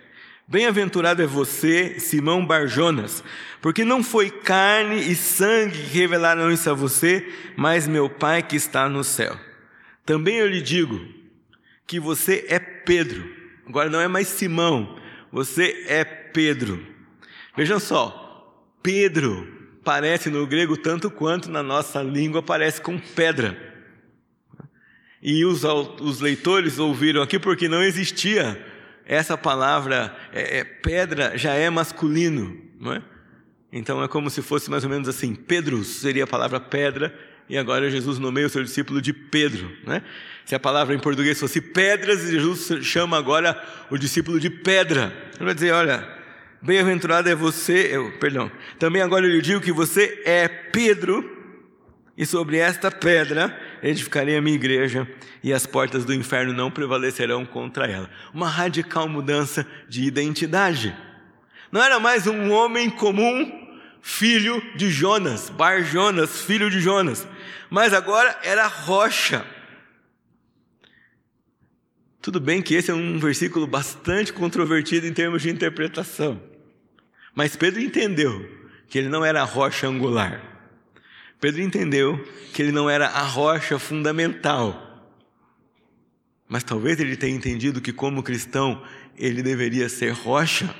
Bem-aventurado 0.48 1.22
é 1.22 1.28
você, 1.28 2.00
Simão 2.00 2.46
Barjonas, 2.46 3.24
porque 3.62 3.86
não 3.86 4.04
foi 4.04 4.30
carne 4.30 5.00
e 5.00 5.16
sangue 5.16 5.78
que 5.78 5.98
revelaram 6.00 6.52
isso 6.52 6.70
a 6.70 6.74
você, 6.74 7.28
mas 7.56 7.88
meu 7.88 8.10
Pai 8.10 8.42
que 8.42 8.56
está 8.56 8.90
no 8.90 9.04
céu. 9.04 9.40
Também 10.06 10.38
eu 10.38 10.48
lhe 10.48 10.62
digo 10.62 11.00
que 11.86 12.00
você 12.00 12.46
é 12.50 12.58
Pedro. 12.58 13.30
Agora 13.68 13.90
não 13.90 14.02
é 14.02 14.08
mais 14.08 14.28
Simão, 14.28 14.98
você 15.32 15.86
é 15.88 16.04
Pedro. 16.04 16.84
Vejam 17.56 17.80
só, 17.80 18.66
Pedro 18.82 19.48
parece 19.84 20.30
no 20.30 20.48
grego 20.48 20.76
tanto 20.78 21.12
quanto 21.12 21.50
na 21.50 21.62
nossa 21.62 22.02
língua 22.02 22.42
parece 22.42 22.82
com 22.82 22.98
pedra. 22.98 23.69
E 25.22 25.44
os, 25.44 25.64
os 25.64 26.22
leitores 26.22 26.80
ouviram 26.80 27.22
aqui 27.22 27.38
porque 27.38 27.68
não 27.68 27.84
existia 27.84 28.58
essa 29.06 29.38
palavra, 29.38 30.16
é, 30.32 30.60
é, 30.60 30.64
pedra 30.64 31.38
já 31.38 31.54
é 31.54 31.70
masculino, 31.70 32.56
não 32.80 32.94
é? 32.94 33.02
Então 33.72 34.04
é 34.04 34.08
como 34.08 34.30
se 34.30 34.42
fosse 34.42 34.70
mais 34.70 34.84
ou 34.84 34.90
menos 34.90 35.10
assim: 35.10 35.34
Pedro 35.36 35.84
seria 35.84 36.24
a 36.24 36.28
palavra 36.28 36.60
pedra, 36.60 37.14
e 37.50 37.58
agora 37.58 37.90
Jesus 37.90 38.20
nomeia 38.20 38.48
o 38.48 38.50
seu 38.50 38.64
discípulo 38.64 39.02
de 39.02 39.12
Pedro, 39.12 39.72
né? 39.86 40.04
Se 40.46 40.56
a 40.56 40.60
palavra 40.60 40.96
em 40.96 41.00
português 41.00 41.40
fosse 41.40 41.60
pedras, 41.60 42.22
Jesus 42.30 42.86
chama 42.86 43.18
agora 43.18 43.62
o 43.90 43.98
discípulo 43.98 44.40
de 44.40 44.50
pedra. 44.50 45.14
Ele 45.36 45.46
vai 45.46 45.54
dizer: 45.54 45.72
Olha, 45.72 46.08
bem-aventurado 46.62 47.30
é 47.30 47.36
você, 47.36 47.90
eu, 47.92 48.12
perdão, 48.20 48.52
também 48.78 49.02
agora 49.02 49.26
eu 49.26 49.32
lhe 49.32 49.42
digo 49.42 49.60
que 49.60 49.72
você 49.72 50.22
é 50.24 50.48
Pedro, 50.48 51.38
e 52.16 52.26
sobre 52.26 52.58
esta 52.58 52.92
pedra 52.92 53.58
edificarei 53.84 54.38
a 54.38 54.42
minha 54.42 54.56
igreja, 54.56 55.08
e 55.44 55.54
as 55.54 55.66
portas 55.66 56.06
do 56.06 56.14
inferno 56.14 56.54
não 56.54 56.72
prevalecerão 56.72 57.46
contra 57.46 57.88
ela. 57.88 58.10
Uma 58.34 58.48
radical 58.48 59.08
mudança 59.08 59.66
de 59.88 60.04
identidade. 60.04 60.96
Não 61.72 61.82
era 61.82 62.00
mais 62.00 62.28
um 62.28 62.52
homem 62.52 62.90
comum, 62.90 63.68
filho 64.02 64.62
de 64.76 64.90
Jonas, 64.90 65.50
Bar 65.50 65.84
Jonas, 65.84 66.42
filho 66.42 66.70
de 66.70 66.80
Jonas, 66.80 67.28
mas 67.70 67.94
agora 67.94 68.38
era 68.44 68.68
rocha 68.68 69.46
tudo 72.22 72.40
bem 72.40 72.62
que 72.62 72.76
esse 72.76 72.92
é 72.92 72.94
um 72.94 73.18
versículo 73.18 73.66
bastante 73.66 74.34
controvertido 74.34 75.08
em 75.08 75.14
termos 75.14 75.42
de 75.42 75.50
interpretação. 75.50 76.42
Mas 77.34 77.56
Pedro 77.56 77.80
entendeu 77.80 78.48
que 78.90 78.98
ele 79.00 79.08
não 79.08 79.24
era 79.24 79.44
rocha 79.44 79.88
angular. 79.88 80.59
Pedro 81.40 81.62
entendeu 81.62 82.24
que 82.54 82.62
ele 82.62 82.72
não 82.72 82.90
era 82.90 83.08
a 83.08 83.22
rocha 83.22 83.80
fundamental. 83.80 84.86
Mas 86.48 86.64
talvez 86.64 87.00
ele 87.00 87.16
tenha 87.16 87.36
entendido 87.36 87.80
que, 87.80 87.94
como 87.94 88.24
cristão, 88.24 88.84
ele 89.18 89.42
deveria 89.42 89.88
ser 89.88 90.12
rocha. 90.12 90.74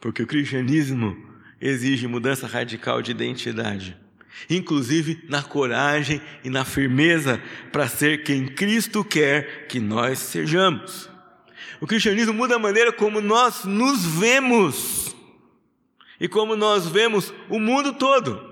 Porque 0.00 0.22
o 0.22 0.26
cristianismo 0.26 1.16
exige 1.60 2.06
mudança 2.06 2.46
radical 2.46 3.02
de 3.02 3.10
identidade 3.10 3.96
inclusive 4.48 5.24
na 5.28 5.42
coragem 5.42 6.20
e 6.44 6.50
na 6.50 6.64
firmeza 6.64 7.42
para 7.72 7.88
ser 7.88 8.22
quem 8.22 8.46
Cristo 8.46 9.04
quer 9.04 9.66
que 9.66 9.80
nós 9.80 10.18
sejamos. 10.18 11.10
O 11.80 11.86
cristianismo 11.86 12.32
muda 12.32 12.56
a 12.56 12.58
maneira 12.58 12.92
como 12.92 13.20
nós 13.20 13.64
nos 13.64 14.04
vemos 14.04 15.14
e 16.18 16.28
como 16.28 16.54
nós 16.54 16.86
vemos 16.86 17.32
o 17.48 17.58
mundo 17.58 17.94
todo. 17.94 18.49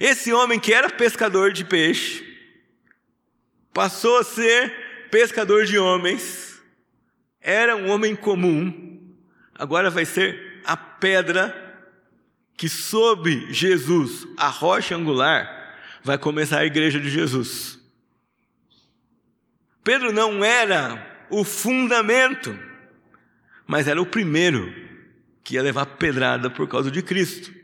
Esse 0.00 0.32
homem 0.32 0.58
que 0.58 0.72
era 0.72 0.88
pescador 0.88 1.52
de 1.52 1.62
peixe 1.62 2.26
passou 3.70 4.16
a 4.16 4.24
ser 4.24 5.08
pescador 5.10 5.66
de 5.66 5.78
homens, 5.78 6.58
era 7.38 7.76
um 7.76 7.90
homem 7.90 8.16
comum, 8.16 9.14
agora 9.54 9.90
vai 9.90 10.06
ser 10.06 10.62
a 10.64 10.74
pedra 10.74 11.54
que 12.56 12.66
sob 12.66 13.52
Jesus, 13.52 14.26
a 14.38 14.48
rocha 14.48 14.96
angular, 14.96 15.76
vai 16.02 16.16
começar 16.16 16.60
a 16.60 16.66
igreja 16.66 16.98
de 16.98 17.10
Jesus. 17.10 17.78
Pedro 19.84 20.12
não 20.12 20.42
era 20.42 21.26
o 21.28 21.44
fundamento, 21.44 22.58
mas 23.66 23.86
era 23.86 24.00
o 24.00 24.06
primeiro 24.06 24.72
que 25.44 25.56
ia 25.56 25.62
levar 25.62 25.84
pedrada 25.84 26.48
por 26.48 26.66
causa 26.66 26.90
de 26.90 27.02
Cristo. 27.02 27.59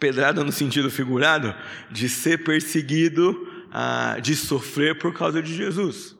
Pedrada 0.00 0.42
no 0.42 0.50
sentido 0.50 0.90
figurado, 0.90 1.54
de 1.90 2.08
ser 2.08 2.42
perseguido, 2.42 3.46
ah, 3.70 4.18
de 4.20 4.34
sofrer 4.34 4.98
por 4.98 5.14
causa 5.14 5.40
de 5.40 5.54
Jesus. 5.54 6.16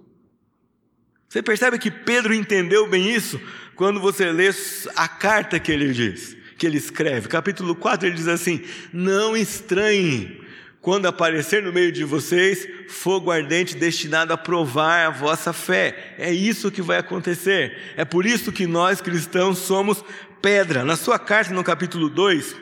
Você 1.29 1.43
percebe 1.43 1.79
que 1.79 1.91
Pedro 1.91 2.35
entendeu 2.35 2.89
bem 2.89 3.11
isso 3.11 3.41
quando 3.75 3.99
você 4.01 4.31
lê 4.31 4.51
a 4.95 5.09
carta 5.09 5.59
que 5.59 5.73
ele 5.73 5.93
diz 5.93 6.37
que 6.61 6.67
ele 6.67 6.77
escreve. 6.77 7.27
Capítulo 7.27 7.75
4 7.75 8.07
ele 8.07 8.15
diz 8.15 8.29
assim: 8.29 8.63
Não 8.93 9.35
estranhem 9.35 10.43
quando 10.83 11.07
aparecer 11.07 11.63
no 11.63 11.73
meio 11.73 11.91
de 11.91 12.05
vocês 12.05 12.69
fogo 12.87 13.31
ardente 13.31 13.77
destinado 13.77 14.33
a 14.35 14.37
provar 14.37 15.07
a 15.07 15.11
vossa 15.11 15.55
fé. 15.55 16.15
É 16.19 16.31
isso 16.31 16.71
que 16.71 16.83
vai 16.83 16.99
acontecer. 16.99 17.95
É 17.97 18.05
por 18.05 18.27
isso 18.27 18.53
que 18.53 18.67
nós 18.67 19.01
cristãos 19.01 19.59
somos 19.59 20.05
pedra. 20.43 20.85
Na 20.85 20.97
sua 20.97 21.19
carta, 21.19 21.55
no 21.55 21.65
capítulo 21.65 22.11
2, 22.11 22.55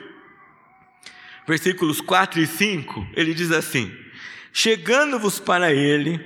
versículos 1.49 1.99
4 1.99 2.39
e 2.39 2.47
5, 2.47 3.07
ele 3.13 3.33
diz 3.33 3.51
assim: 3.51 3.91
Chegando-vos 4.53 5.39
para 5.39 5.73
ele, 5.73 6.19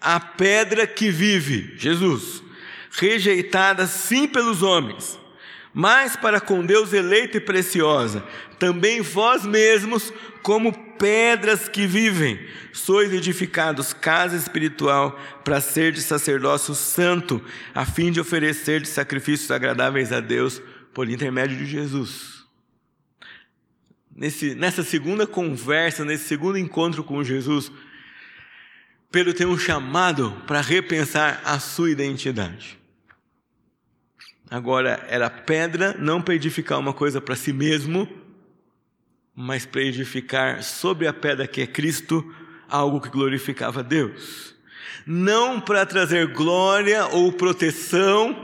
a 0.00 0.20
pedra 0.20 0.86
que 0.86 1.10
vive, 1.10 1.74
Jesus, 1.76 2.42
rejeitada 2.90 3.86
sim 3.86 4.28
pelos 4.28 4.62
homens 4.62 5.18
mas 5.72 6.16
para 6.16 6.40
com 6.40 6.66
Deus 6.66 6.92
eleita 6.92 7.36
e 7.36 7.40
preciosa, 7.40 8.24
também 8.58 9.00
vós 9.00 9.44
mesmos, 9.44 10.12
como 10.42 10.72
pedras 10.98 11.68
que 11.68 11.86
vivem, 11.86 12.40
sois 12.72 13.12
edificados 13.12 13.92
casa 13.92 14.36
espiritual 14.36 15.16
para 15.44 15.60
ser 15.60 15.92
de 15.92 16.00
sacerdócio 16.00 16.74
santo, 16.74 17.40
a 17.72 17.84
fim 17.84 18.10
de 18.10 18.20
oferecer 18.20 18.80
de 18.80 18.88
sacrifícios 18.88 19.52
agradáveis 19.52 20.10
a 20.12 20.18
Deus 20.18 20.60
por 20.92 21.08
intermédio 21.08 21.56
de 21.56 21.66
Jesus. 21.66 22.37
Nesse, 24.18 24.52
nessa 24.56 24.82
segunda 24.82 25.28
conversa, 25.28 26.04
nesse 26.04 26.24
segundo 26.24 26.58
encontro 26.58 27.04
com 27.04 27.22
Jesus, 27.22 27.70
Pedro 29.12 29.32
tem 29.32 29.46
um 29.46 29.56
chamado 29.56 30.32
para 30.44 30.60
repensar 30.60 31.40
a 31.44 31.60
sua 31.60 31.88
identidade. 31.88 32.76
Agora, 34.50 35.06
era 35.08 35.30
pedra 35.30 35.94
não 35.96 36.20
para 36.20 36.34
edificar 36.34 36.80
uma 36.80 36.92
coisa 36.92 37.20
para 37.20 37.36
si 37.36 37.52
mesmo, 37.52 38.08
mas 39.36 39.64
para 39.64 39.82
edificar 39.82 40.64
sobre 40.64 41.06
a 41.06 41.12
pedra 41.12 41.46
que 41.46 41.60
é 41.60 41.66
Cristo 41.68 42.28
algo 42.68 43.00
que 43.00 43.10
glorificava 43.10 43.84
Deus. 43.84 44.52
Não 45.06 45.60
para 45.60 45.86
trazer 45.86 46.26
glória 46.32 47.06
ou 47.06 47.32
proteção 47.32 48.36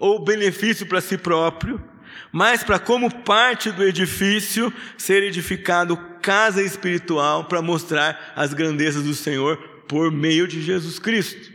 ou 0.00 0.24
benefício 0.24 0.84
para 0.84 1.00
si 1.00 1.16
próprio, 1.16 1.91
mas 2.32 2.64
para, 2.64 2.78
como 2.78 3.14
parte 3.22 3.70
do 3.70 3.84
edifício, 3.84 4.72
ser 4.96 5.22
edificado 5.22 5.96
casa 6.22 6.62
espiritual 6.62 7.44
para 7.44 7.60
mostrar 7.60 8.32
as 8.34 8.54
grandezas 8.54 9.04
do 9.04 9.14
Senhor 9.14 9.58
por 9.86 10.10
meio 10.10 10.48
de 10.48 10.62
Jesus 10.62 10.98
Cristo. 10.98 11.52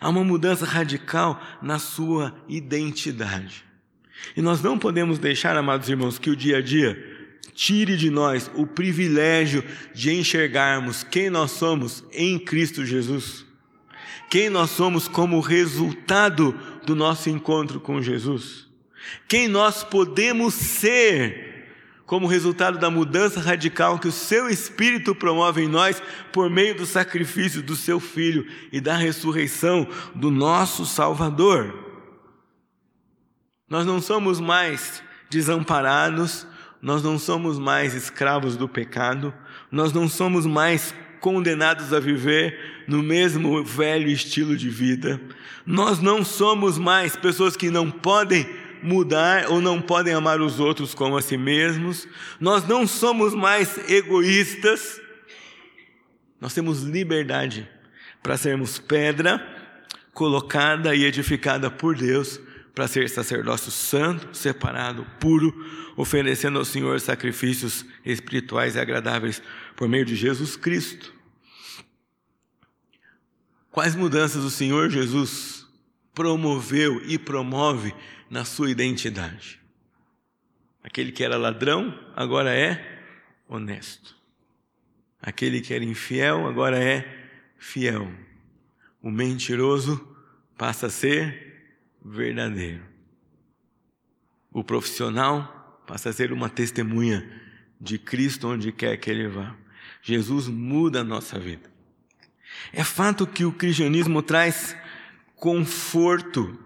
Há 0.00 0.08
uma 0.08 0.24
mudança 0.24 0.64
radical 0.64 1.42
na 1.60 1.78
sua 1.78 2.34
identidade. 2.48 3.64
E 4.36 4.40
nós 4.40 4.62
não 4.62 4.78
podemos 4.78 5.18
deixar, 5.18 5.56
amados 5.56 5.88
irmãos, 5.88 6.18
que 6.18 6.30
o 6.30 6.36
dia 6.36 6.58
a 6.58 6.62
dia 6.62 6.96
tire 7.54 7.96
de 7.96 8.08
nós 8.08 8.50
o 8.54 8.66
privilégio 8.66 9.64
de 9.92 10.12
enxergarmos 10.12 11.02
quem 11.02 11.28
nós 11.28 11.50
somos 11.50 12.04
em 12.12 12.38
Cristo 12.38 12.84
Jesus. 12.86 13.44
Quem 14.30 14.48
nós 14.48 14.70
somos 14.70 15.08
como 15.08 15.40
resultado 15.40 16.58
do 16.86 16.94
nosso 16.94 17.28
encontro 17.28 17.80
com 17.80 18.00
Jesus? 18.00 18.69
Quem 19.28 19.48
nós 19.48 19.82
podemos 19.84 20.54
ser 20.54 21.50
como 22.10 22.26
resultado 22.26 22.76
da 22.76 22.90
mudança 22.90 23.40
radical 23.40 23.96
que 23.96 24.08
o 24.08 24.12
seu 24.12 24.48
Espírito 24.48 25.14
promove 25.14 25.62
em 25.62 25.68
nós 25.68 26.02
por 26.32 26.50
meio 26.50 26.76
do 26.76 26.84
sacrifício 26.84 27.62
do 27.62 27.76
seu 27.76 28.00
Filho 28.00 28.44
e 28.72 28.80
da 28.80 28.96
ressurreição 28.96 29.86
do 30.12 30.28
nosso 30.28 30.84
Salvador. 30.84 31.72
Nós 33.68 33.86
não 33.86 34.02
somos 34.02 34.40
mais 34.40 35.00
desamparados, 35.30 36.48
nós 36.82 37.00
não 37.00 37.16
somos 37.16 37.60
mais 37.60 37.94
escravos 37.94 38.56
do 38.56 38.68
pecado, 38.68 39.32
nós 39.70 39.92
não 39.92 40.08
somos 40.08 40.44
mais 40.44 40.92
condenados 41.20 41.92
a 41.92 42.00
viver 42.00 42.84
no 42.88 43.04
mesmo 43.04 43.62
velho 43.62 44.08
estilo 44.08 44.56
de 44.56 44.68
vida, 44.68 45.20
nós 45.64 46.00
não 46.00 46.24
somos 46.24 46.76
mais 46.76 47.14
pessoas 47.14 47.56
que 47.56 47.70
não 47.70 47.88
podem 47.88 48.48
mudar 48.82 49.50
ou 49.50 49.60
não 49.60 49.80
podem 49.80 50.14
amar 50.14 50.40
os 50.40 50.60
outros 50.60 50.94
como 50.94 51.16
a 51.16 51.22
si 51.22 51.36
mesmos. 51.36 52.06
Nós 52.38 52.66
não 52.66 52.86
somos 52.86 53.34
mais 53.34 53.78
egoístas. 53.90 55.00
Nós 56.40 56.54
temos 56.54 56.82
liberdade 56.82 57.68
para 58.22 58.36
sermos 58.36 58.78
pedra 58.78 59.58
colocada 60.12 60.94
e 60.94 61.04
edificada 61.04 61.70
por 61.70 61.96
Deus 61.96 62.40
para 62.74 62.88
ser 62.88 63.08
sacerdócio 63.08 63.70
santo, 63.70 64.36
separado, 64.36 65.06
puro, 65.18 65.54
oferecendo 65.96 66.58
ao 66.58 66.64
Senhor 66.64 67.00
sacrifícios 67.00 67.84
espirituais 68.04 68.76
e 68.76 68.80
agradáveis 68.80 69.42
por 69.76 69.88
meio 69.88 70.04
de 70.04 70.14
Jesus 70.14 70.56
Cristo. 70.56 71.12
Quais 73.70 73.94
mudanças 73.94 74.44
o 74.44 74.50
Senhor 74.50 74.88
Jesus 74.90 75.66
promoveu 76.14 77.00
e 77.06 77.18
promove 77.18 77.94
na 78.30 78.44
sua 78.44 78.70
identidade. 78.70 79.60
Aquele 80.82 81.10
que 81.12 81.24
era 81.24 81.36
ladrão, 81.36 81.98
agora 82.14 82.54
é 82.54 83.02
honesto. 83.48 84.16
Aquele 85.20 85.60
que 85.60 85.74
era 85.74 85.84
infiel, 85.84 86.46
agora 86.46 86.82
é 86.82 87.28
fiel. 87.58 88.10
O 89.02 89.10
mentiroso 89.10 90.16
passa 90.56 90.86
a 90.86 90.90
ser 90.90 91.74
verdadeiro. 92.02 92.82
O 94.52 94.64
profissional 94.64 95.82
passa 95.86 96.10
a 96.10 96.12
ser 96.12 96.32
uma 96.32 96.48
testemunha 96.48 97.28
de 97.80 97.98
Cristo 97.98 98.48
onde 98.48 98.72
quer 98.72 98.96
que 98.96 99.10
ele 99.10 99.28
vá. 99.28 99.56
Jesus 100.02 100.48
muda 100.48 101.00
a 101.00 101.04
nossa 101.04 101.38
vida. 101.38 101.70
É 102.72 102.84
fato 102.84 103.26
que 103.26 103.44
o 103.44 103.52
cristianismo 103.52 104.22
traz 104.22 104.76
conforto 105.36 106.58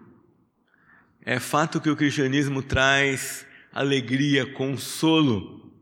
é 1.24 1.40
fato 1.40 1.80
que 1.80 1.88
o 1.88 1.96
cristianismo 1.96 2.62
traz 2.62 3.46
alegria, 3.72 4.44
consolo, 4.44 5.72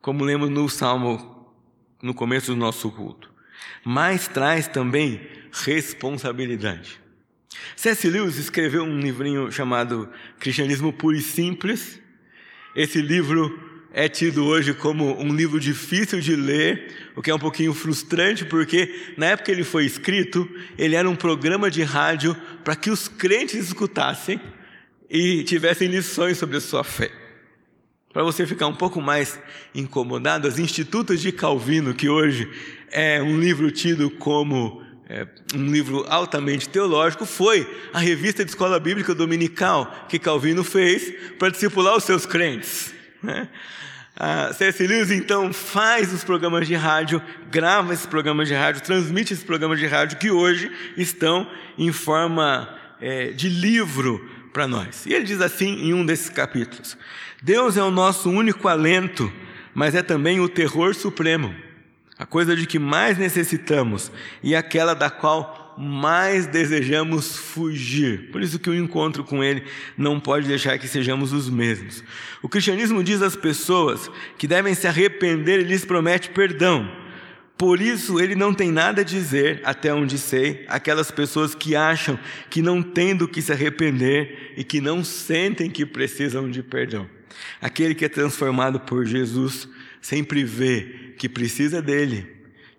como 0.00 0.24
lemos 0.24 0.48
no 0.48 0.68
Salmo 0.68 1.52
no 2.00 2.14
começo 2.14 2.52
do 2.52 2.56
nosso 2.56 2.90
culto. 2.90 3.30
Mas 3.84 4.28
traz 4.28 4.68
também 4.68 5.20
responsabilidade. 5.52 7.00
C.S. 7.76 8.08
Lewis 8.08 8.38
escreveu 8.38 8.84
um 8.84 8.98
livrinho 8.98 9.50
chamado 9.50 10.08
Cristianismo 10.38 10.92
Puro 10.92 11.16
e 11.16 11.20
Simples. 11.20 12.00
Esse 12.74 13.02
livro 13.02 13.60
é 13.92 14.08
tido 14.08 14.44
hoje 14.46 14.72
como 14.72 15.20
um 15.20 15.34
livro 15.34 15.60
difícil 15.60 16.20
de 16.20 16.34
ler, 16.34 17.10
o 17.14 17.20
que 17.20 17.30
é 17.30 17.34
um 17.34 17.38
pouquinho 17.38 17.74
frustrante, 17.74 18.44
porque 18.44 19.14
na 19.16 19.26
época 19.26 19.46
que 19.46 19.50
ele 19.50 19.64
foi 19.64 19.84
escrito, 19.84 20.48
ele 20.78 20.94
era 20.94 21.08
um 21.08 21.16
programa 21.16 21.70
de 21.70 21.82
rádio 21.82 22.34
para 22.64 22.74
que 22.74 22.90
os 22.90 23.06
crentes 23.06 23.66
escutassem 23.66 24.40
e 25.12 25.44
tivessem 25.44 25.88
lições 25.88 26.38
sobre 26.38 26.56
a 26.56 26.60
sua 26.60 26.82
fé. 26.82 27.10
Para 28.14 28.22
você 28.22 28.46
ficar 28.46 28.66
um 28.66 28.74
pouco 28.74 28.98
mais 28.98 29.38
incomodado, 29.74 30.48
as 30.48 30.58
Institutos 30.58 31.20
de 31.20 31.30
Calvino, 31.30 31.92
que 31.92 32.08
hoje 32.08 32.50
é 32.90 33.22
um 33.22 33.38
livro 33.38 33.70
tido 33.70 34.10
como 34.10 34.82
é, 35.06 35.26
um 35.54 35.66
livro 35.70 36.06
altamente 36.08 36.66
teológico, 36.66 37.26
foi 37.26 37.68
a 37.92 37.98
revista 37.98 38.42
de 38.42 38.50
escola 38.50 38.80
bíblica 38.80 39.14
dominical 39.14 40.06
que 40.08 40.18
Calvino 40.18 40.64
fez 40.64 41.12
para 41.38 41.50
discipular 41.50 41.94
os 41.94 42.04
seus 42.04 42.24
crentes. 42.24 42.94
Né? 43.22 43.48
A 44.16 44.52
C.S. 44.54 44.86
Lewis, 44.86 45.10
então, 45.10 45.52
faz 45.52 46.12
os 46.12 46.24
programas 46.24 46.66
de 46.66 46.74
rádio, 46.74 47.20
grava 47.50 47.92
esses 47.92 48.06
programas 48.06 48.48
de 48.48 48.54
rádio, 48.54 48.82
transmite 48.82 49.34
esses 49.34 49.44
programas 49.44 49.78
de 49.78 49.86
rádio 49.86 50.18
que 50.18 50.30
hoje 50.30 50.72
estão 50.96 51.46
em 51.76 51.92
forma 51.92 52.68
é, 53.00 53.30
de 53.32 53.48
livro 53.48 54.41
para 54.52 54.68
nós. 54.68 55.06
E 55.06 55.12
ele 55.12 55.24
diz 55.24 55.40
assim 55.40 55.86
em 55.86 55.94
um 55.94 56.04
desses 56.04 56.28
capítulos: 56.28 56.96
Deus 57.42 57.76
é 57.76 57.82
o 57.82 57.90
nosso 57.90 58.30
único 58.30 58.68
alento, 58.68 59.32
mas 59.74 59.94
é 59.94 60.02
também 60.02 60.40
o 60.40 60.48
terror 60.48 60.94
supremo, 60.94 61.54
a 62.18 62.26
coisa 62.26 62.54
de 62.54 62.66
que 62.66 62.78
mais 62.78 63.18
necessitamos 63.18 64.12
e 64.42 64.54
aquela 64.54 64.94
da 64.94 65.10
qual 65.10 65.74
mais 65.78 66.46
desejamos 66.46 67.36
fugir. 67.36 68.30
Por 68.30 68.42
isso 68.42 68.58
que 68.58 68.68
o 68.68 68.74
encontro 68.74 69.24
com 69.24 69.42
Ele 69.42 69.64
não 69.96 70.20
pode 70.20 70.46
deixar 70.46 70.78
que 70.78 70.86
sejamos 70.86 71.32
os 71.32 71.48
mesmos. 71.48 72.04
O 72.42 72.48
cristianismo 72.48 73.02
diz 73.02 73.22
às 73.22 73.34
pessoas 73.34 74.10
que 74.36 74.46
devem 74.46 74.74
se 74.74 74.86
arrepender 74.86 75.60
e 75.60 75.64
lhes 75.64 75.84
promete 75.84 76.30
perdão. 76.30 77.01
Por 77.62 77.80
isso, 77.80 78.18
ele 78.18 78.34
não 78.34 78.52
tem 78.52 78.72
nada 78.72 79.02
a 79.02 79.04
dizer, 79.04 79.60
até 79.62 79.94
onde 79.94 80.18
sei, 80.18 80.64
aquelas 80.66 81.12
pessoas 81.12 81.54
que 81.54 81.76
acham 81.76 82.18
que 82.50 82.60
não 82.60 82.82
têm 82.82 83.14
do 83.14 83.28
que 83.28 83.40
se 83.40 83.52
arrepender 83.52 84.52
e 84.56 84.64
que 84.64 84.80
não 84.80 85.04
sentem 85.04 85.70
que 85.70 85.86
precisam 85.86 86.50
de 86.50 86.60
perdão. 86.60 87.08
Aquele 87.60 87.94
que 87.94 88.04
é 88.04 88.08
transformado 88.08 88.80
por 88.80 89.06
Jesus 89.06 89.68
sempre 90.00 90.42
vê 90.42 91.14
que 91.16 91.28
precisa 91.28 91.80
dele, 91.80 92.26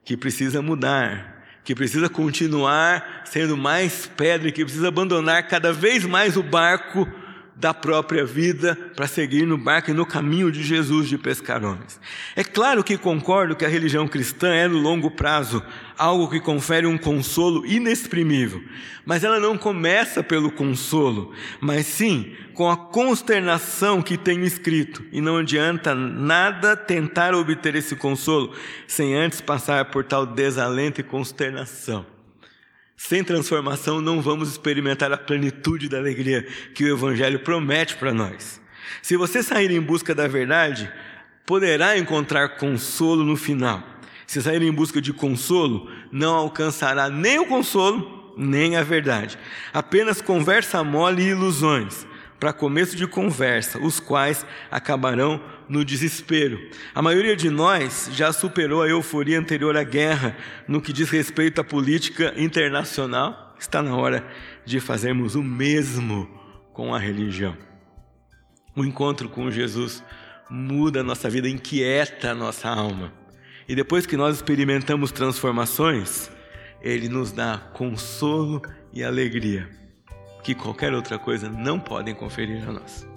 que 0.04 0.18
precisa 0.18 0.62
mudar, 0.62 1.46
que 1.64 1.74
precisa 1.74 2.10
continuar 2.10 3.22
sendo 3.24 3.56
mais 3.56 4.12
pedra, 4.18 4.52
que 4.52 4.66
precisa 4.66 4.90
abandonar 4.90 5.48
cada 5.48 5.72
vez 5.72 6.04
mais 6.04 6.36
o 6.36 6.44
barco 6.44 7.10
da 7.56 7.74
própria 7.74 8.26
vida 8.26 8.76
para 8.96 9.08
seguir 9.08 9.46
no 9.46 9.58
barco 9.58 9.92
e 9.92 9.94
no 9.94 10.06
caminho 10.06 10.52
de 10.52 10.64
Jesus 10.64 11.08
de 11.08 11.18
pescar 11.18 11.64
homens. 11.64 12.00
É 12.36 12.44
claro 12.44 12.84
que 12.84 12.98
concordo 12.98 13.56
que 13.56 13.66
a 13.66 13.70
religião 13.70 14.08
cristã 14.08 14.54
é 14.54 14.68
no 14.68 14.80
longo 14.80 15.12
prazo 15.12 15.64
algo 15.98 16.30
que 16.30 16.40
confere 16.40 16.88
um 16.88 16.98
consolo 16.98 17.66
inexprimível, 17.66 18.62
mas 19.06 19.24
ela 19.24 19.40
não 19.40 19.58
começa 19.58 20.24
pelo 20.24 20.52
consolo, 20.52 21.32
mas 21.62 21.86
sim 21.86 22.36
com 22.54 22.70
a 22.70 22.78
consternação 22.78 24.02
que 24.02 24.18
tem 24.18 24.44
escrito, 24.44 25.04
e 25.12 25.22
não 25.22 25.38
adianta 25.38 25.94
nada 25.96 26.76
tentar 26.76 27.34
obter 27.34 27.76
esse 27.76 27.96
consolo 27.96 28.54
sem 28.88 29.16
antes 29.16 29.42
passar 29.42 29.86
por 29.86 30.04
tal 30.04 30.26
desalento 30.26 31.02
e 31.02 31.04
consternação. 31.04 32.13
Sem 33.06 33.22
transformação, 33.22 34.00
não 34.00 34.22
vamos 34.22 34.50
experimentar 34.50 35.12
a 35.12 35.18
plenitude 35.18 35.90
da 35.90 35.98
alegria 35.98 36.48
que 36.74 36.86
o 36.86 36.96
Evangelho 36.96 37.38
promete 37.40 37.98
para 37.98 38.14
nós. 38.14 38.62
Se 39.02 39.18
você 39.18 39.44
sair 39.44 39.72
em 39.72 39.82
busca 39.82 40.16
da 40.16 40.26
verdade, 40.26 40.90
poderá 41.46 41.98
encontrar 41.98 42.56
consolo 42.56 43.26
no 43.26 43.36
final. 43.36 43.84
Se 44.26 44.42
sair 44.42 44.62
em 44.62 44.72
busca 44.72 45.02
de 45.02 45.12
consolo, 45.12 45.92
não 46.14 46.34
alcançará 46.34 47.10
nem 47.10 47.40
o 47.40 47.46
consolo, 47.46 48.34
nem 48.38 48.78
a 48.78 48.84
verdade. 48.84 49.38
Apenas 49.74 50.22
conversa 50.22 50.82
mole 50.82 51.24
e 51.24 51.32
ilusões 51.32 52.08
para 52.44 52.52
começo 52.52 52.98
de 52.98 53.08
conversa, 53.08 53.80
os 53.80 54.02
quais 54.02 54.46
acabarão 54.70 55.42
no 55.70 55.86
desespero. 55.86 56.60
A 56.94 57.02
maioria 57.02 57.38
de 57.38 57.50
nós 57.50 58.10
já 58.12 58.34
superou 58.34 58.82
a 58.82 58.90
euforia 58.90 59.40
anterior 59.40 59.78
à 59.78 59.84
guerra 59.84 60.36
no 60.68 60.82
que 60.82 60.92
diz 60.92 61.10
respeito 61.10 61.62
à 61.62 61.64
política 61.64 62.34
internacional. 62.36 63.56
Está 63.58 63.82
na 63.82 63.96
hora 63.96 64.28
de 64.66 64.82
fazermos 64.82 65.36
o 65.36 65.42
mesmo 65.42 66.30
com 66.74 66.94
a 66.94 67.00
religião. 67.00 67.58
O 68.76 68.84
encontro 68.84 69.30
com 69.30 69.50
Jesus 69.50 70.04
muda 70.50 71.00
a 71.00 71.04
nossa 71.04 71.30
vida, 71.30 71.48
inquieta 71.48 72.32
a 72.32 72.36
nossa 72.36 72.68
alma. 72.68 73.14
E 73.70 73.74
depois 73.74 74.06
que 74.06 74.18
nós 74.18 74.36
experimentamos 74.36 75.14
transformações, 75.14 76.30
Ele 76.82 77.08
nos 77.08 77.32
dá 77.32 77.58
consolo 77.58 78.62
e 78.92 79.02
alegria 79.02 79.82
que 80.44 80.54
qualquer 80.54 80.94
outra 80.94 81.18
coisa 81.18 81.50
não 81.50 81.80
podem 81.80 82.14
conferir 82.14 82.68
a 82.68 82.72
nós. 82.72 83.13